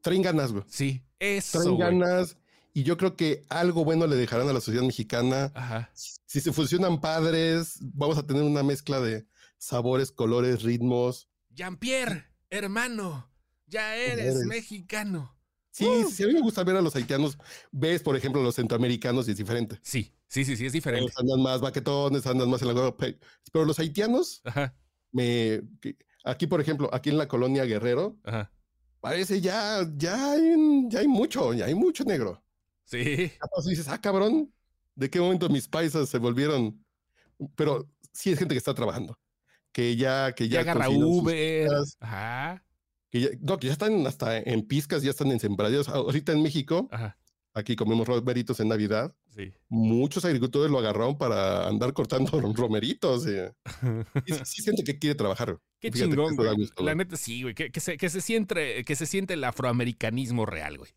traen 0.02 0.22
ganas, 0.22 0.52
güey. 0.52 0.64
Sí, 0.68 1.04
eso. 1.20 1.62
Traen 1.62 1.78
ganas. 1.78 2.38
Y 2.74 2.84
yo 2.84 2.98
creo 2.98 3.16
que 3.16 3.44
algo 3.50 3.84
bueno 3.84 4.08
le 4.08 4.16
dejarán 4.16 4.48
a 4.48 4.54
la 4.54 4.62
sociedad 4.62 4.86
mexicana. 4.86 5.52
Ajá. 5.56 5.92
Si 5.94 6.40
se 6.40 6.54
fusionan 6.54 7.02
padres, 7.02 7.78
vamos 7.82 8.18
a 8.18 8.26
tener 8.26 8.44
una 8.44 8.64
mezcla 8.64 9.00
de 9.02 9.26
sabores, 9.58 10.12
colores, 10.12 10.64
ritmos. 10.64 11.30
Jean-Pierre, 11.50 12.28
hermano, 12.50 13.30
ya 13.68 13.98
eres, 13.98 14.46
mexicano. 14.46 15.38
Sí, 15.70 15.86
uh. 15.86 16.10
sí, 16.10 16.24
a 16.24 16.28
mí 16.28 16.34
me 16.34 16.42
gusta 16.42 16.64
ver 16.64 16.78
a 16.78 16.82
los 16.82 16.96
haitianos. 16.96 17.38
Ves, 17.72 18.02
por 18.04 18.16
ejemplo, 18.16 18.40
a 18.40 18.44
los 18.44 18.56
centroamericanos 18.56 19.28
y 19.28 19.32
es 19.32 19.38
diferente. 19.38 19.78
Sí, 19.82 20.14
sí, 20.28 20.46
sí, 20.46 20.56
sí, 20.56 20.66
es 20.66 20.74
diferente. 20.74 21.12
andan 21.18 21.42
más 21.42 21.60
baquetones, 21.60 22.26
andan 22.26 22.50
más 22.50 22.62
en 22.62 22.74
la... 22.74 22.96
Pero 22.96 23.66
los 23.66 23.80
haitianos, 23.80 24.42
Ajá. 24.46 24.76
me... 25.12 25.62
Aquí, 26.24 26.48
por 26.48 26.62
ejemplo, 26.62 26.90
aquí 26.94 27.10
en 27.10 27.18
la 27.18 27.28
colonia 27.28 27.66
Guerrero, 27.66 28.18
Ajá 28.24 28.52
parece 29.02 29.42
ya, 29.42 29.86
ya 29.98 30.32
hay, 30.32 30.56
ya 30.88 31.00
hay 31.00 31.08
mucho, 31.08 31.54
ya 31.54 31.66
hay 31.66 31.76
mucho 31.76 32.06
negro. 32.06 32.42
Sí. 32.86 33.32
Entonces 33.44 33.70
dices, 33.72 33.88
ah, 33.90 34.00
cabrón, 34.00 34.54
¿de 34.96 35.10
qué 35.10 35.20
momento 35.20 35.50
mis 35.50 35.68
paisas 35.68 36.08
se 36.08 36.18
volvieron? 36.18 36.84
Pero 37.56 37.90
sí 38.14 38.32
es 38.32 38.40
gente 38.40 38.54
que 38.54 38.60
está 38.60 38.74
trabajando, 38.74 39.20
que 39.72 39.96
ya, 39.96 40.34
que 40.34 40.48
ya. 40.48 40.62
agarra 40.62 40.90
Uber. 40.90 41.68
Ajá. 42.00 42.64
Que 43.10 43.20
ya, 43.20 43.30
no, 43.42 43.58
que 43.58 43.68
ya 43.68 43.74
están 43.74 44.06
hasta 44.08 44.38
en 44.38 44.62
piscas, 44.66 45.04
ya 45.04 45.10
están 45.10 45.32
en 45.32 45.40
sembradíos. 45.40 45.90
Ahorita 45.90 46.32
en 46.32 46.44
México, 46.44 46.88
Ajá. 46.92 47.18
Aquí 47.54 47.76
comemos 47.76 48.08
romeritos 48.08 48.60
en 48.60 48.70
Navidad. 48.70 49.16
Sí. 49.36 49.52
Muchos 49.70 50.26
agricultores 50.26 50.72
lo 50.72 50.80
agarraron 50.80 51.18
para 51.18 51.68
andar 51.68 51.94
cortando 51.94 52.32
romeritos. 52.56 53.26
Eh. 53.28 53.54
Y, 54.26 54.34
sí, 54.46 54.64
gente 54.64 54.84
que 54.84 54.98
quiere 55.00 55.16
trabajar. 55.16 55.58
Qué 55.80 55.92
chingón, 55.92 56.36
güey. 56.36 56.70
La 56.78 56.96
neta 56.96 57.18
sí, 57.18 57.44
güey. 57.44 57.56
Que, 57.56 57.72
se, 57.80 57.98
que, 57.98 58.10
se 58.10 58.22
siente, 58.22 58.84
que 58.84 58.96
se 58.96 59.06
siente 59.06 59.34
el 59.34 59.44
afroamericanismo 59.44 60.46
real, 60.46 60.78
güey. 60.78 60.92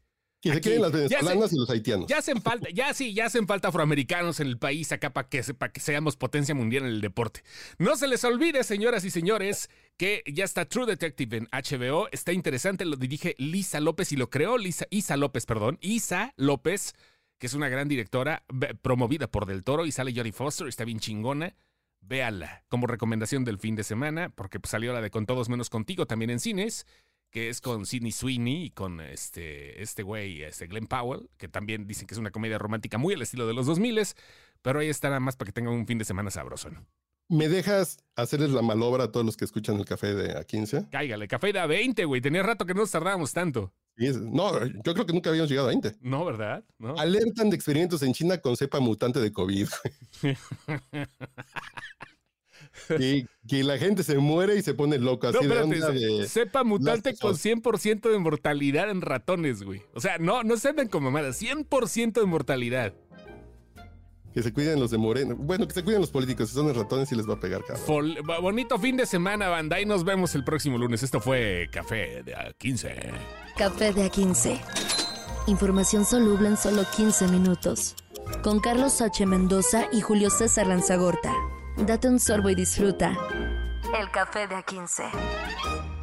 Que 0.45 0.53
se 0.53 0.61
queden 0.61 0.83
las 0.83 0.93
venezolanas 0.93 1.55
y 1.55 1.57
los 1.57 1.71
haitianos. 1.71 2.07
Ya 2.07 2.19
hacen 2.19 2.43
falta, 2.43 2.69
ya 2.69 2.93
sí, 2.93 3.15
ya 3.15 3.25
hacen 3.25 3.47
falta 3.47 3.69
afroamericanos 3.69 4.41
en 4.41 4.49
el 4.49 4.59
país 4.59 4.93
acá 4.93 5.11
para 5.11 5.27
que, 5.27 5.43
para 5.55 5.73
que 5.73 5.81
seamos 5.81 6.17
potencia 6.17 6.55
mundial 6.55 6.83
en 6.83 6.91
el 6.91 7.01
deporte. 7.01 7.43
No 7.79 7.97
se 7.97 8.07
les 8.09 8.23
olvide, 8.25 8.63
señoras 8.63 9.07
y 9.07 9.11
señores, 9.11 9.71
que 9.97 10.23
ya 10.31 10.45
está 10.45 10.67
True 10.67 10.85
Detective 10.85 11.39
en 11.39 11.49
HBO. 11.51 12.09
Está 12.13 12.35
interesante, 12.35 12.85
lo 12.85 12.97
dirige 12.97 13.35
Lisa 13.39 13.81
López 13.81 14.13
y 14.13 14.17
lo 14.17 14.29
creó 14.29 14.59
Lisa, 14.59 14.85
Isa 14.91 15.17
López, 15.17 15.47
perdón. 15.47 15.79
Isa 15.81 16.35
López, 16.37 16.93
que 17.39 17.47
es 17.47 17.55
una 17.55 17.71
gran 17.71 17.89
directora 17.89 18.45
promovida 18.83 19.29
por 19.29 19.47
Del 19.47 19.65
Toro 19.65 19.87
y 19.87 19.93
sale 19.93 20.13
Jodie 20.15 20.33
Foster, 20.33 20.69
está 20.69 20.85
bien 20.85 21.01
chingona. 21.01 21.57
Véala 22.03 22.65
como 22.69 22.87
recomendación 22.87 23.47
del 23.47 23.59
fin 23.59 23.77
de 23.77 23.83
semana, 23.83 24.29
porque 24.29 24.61
pues, 24.61 24.73
salió 24.73 24.93
la 24.93 25.01
de 25.01 25.11
Con 25.11 25.25
Todos 25.25 25.49
Menos 25.49 25.71
Contigo 25.71 26.05
también 26.05 26.29
en 26.29 26.39
cines 26.39 26.85
que 27.35 27.49
es 27.49 27.61
con 27.61 27.85
Sidney 27.85 28.13
Sweeney 28.13 28.67
y 28.67 28.71
con 28.71 29.01
este, 29.01 29.83
este 29.83 30.05
güey, 30.05 30.45
este 30.45 30.69
Glenn 30.69 30.87
Powell, 30.87 31.29
que 31.37 31.49
también 31.49 31.85
dicen 31.85 32.07
que 32.07 32.15
es 32.15 32.19
una 32.21 32.31
comedia 32.31 32.59
romántica 32.59 32.97
muy 32.97 33.13
al 33.13 33.23
estilo 33.23 33.45
de 33.49 33.55
los 33.55 33.67
2000, 33.67 34.01
pero 34.63 34.79
ahí 34.79 34.89
está 34.89 35.09
nada 35.09 35.19
más 35.19 35.35
para 35.35 35.47
que 35.47 35.53
tengan 35.53 35.75
un 35.75 35.85
fin 35.85 35.99
de 35.99 36.05
semana 36.05 36.31
sabroso. 36.31 36.71
¿Me 37.29 37.49
dejas 37.49 37.99
hacerles 38.15 38.51
la 38.51 38.63
malobra 38.63 39.05
a 39.05 39.11
todos 39.11 39.27
los 39.27 39.37
que 39.37 39.47
escuchan 39.47 39.77
el 39.81 39.85
café 39.85 40.15
de 40.15 40.37
A15? 40.37 40.91
Cáigale, 40.91 41.27
café 41.27 41.53
de 41.53 41.59
A20, 41.59 42.07
güey. 42.07 42.21
Tenía 42.21 42.45
rato 42.45 42.67
que 42.67 42.75
no 42.75 42.83
nos 42.83 42.93
tardábamos 42.93 43.33
tanto. 43.33 43.73
no, 43.97 44.65
yo 44.67 44.95
creo 44.95 45.05
que 45.05 45.13
nunca 45.13 45.31
habíamos 45.31 45.51
llegado 45.51 45.67
a 45.67 45.71
20. 45.73 45.97
No, 46.03 46.25
¿verdad? 46.25 46.65
Alertan 46.99 47.51
de 47.51 47.57
experimentos 47.57 48.01
en 48.05 48.13
China 48.13 48.39
con 48.39 48.57
cepa 48.57 48.79
mutante 48.79 49.19
de 49.19 49.33
COVID. 49.33 49.67
y 52.99 53.27
que 53.49 53.65
la 53.65 53.79
gente 53.79 54.03
se 54.03 54.19
muere 54.19 54.57
y 54.57 54.63
se 54.63 54.75
pone 54.75 54.99
loca. 54.99 55.29
Así 55.29 55.47
de 55.47 56.27
Sepa 56.29 56.65
mutante 56.65 57.17
con 57.17 57.35
100% 57.35 58.11
de 58.11 58.19
mortalidad 58.19 58.91
en 58.91 59.01
ratones, 59.01 59.63
güey. 59.63 59.83
O 59.95 60.01
sea, 60.01 60.19
no, 60.19 60.43
no 60.43 60.57
se 60.57 60.73
ven 60.73 60.89
como 60.89 61.11
mamadas, 61.11 61.41
100% 61.41 62.13
de 62.13 62.27
mortalidad. 62.27 62.95
Que 64.35 64.43
se 64.43 64.53
cuiden 64.53 64.81
los 64.81 64.91
de 64.91 64.99
Moreno. 64.99 65.37
Bueno, 65.37 65.69
que 65.69 65.75
se 65.75 65.85
cuiden 65.85 66.01
los 66.01 66.11
políticos. 66.11 66.49
Si 66.49 66.57
son 66.57 66.67
los 66.67 66.77
ratones 66.77 67.11
y 67.13 67.15
les 67.15 67.29
va 67.29 67.35
a 67.35 67.41
pegar, 67.41 67.63
cabrón. 67.65 68.17
bonito 68.43 68.79
fin 68.81 68.97
de 68.97 69.07
semana, 69.07 69.49
banda. 69.49 69.81
Y 69.81 69.87
nos 69.87 70.03
vemos 70.05 70.35
el 70.35 70.43
próximo 70.43 70.77
lunes. 70.77 71.05
Esto 71.05 71.21
fue 71.21 71.69
Café 71.71 72.25
de 72.25 72.35
A15. 72.35 73.13
Café 73.57 73.93
de 73.93 74.11
A15. 74.11 74.61
Información 75.47 76.05
soluble 76.05 76.49
en 76.49 76.57
solo 76.57 76.85
15 76.97 77.29
minutos. 77.29 77.95
Con 78.43 78.59
Carlos 78.59 79.01
H. 79.01 79.25
Mendoza 79.25 79.87
y 79.93 80.01
Julio 80.01 80.31
César 80.31 80.67
Lanzagorta. 80.67 81.33
Date 81.77 82.09
un 82.09 82.21
sorbo 82.21 82.51
y 82.51 82.55
disfruta. 82.55 83.13
El 83.99 84.11
café 84.11 84.47
de 84.47 84.55
A15. 84.55 85.94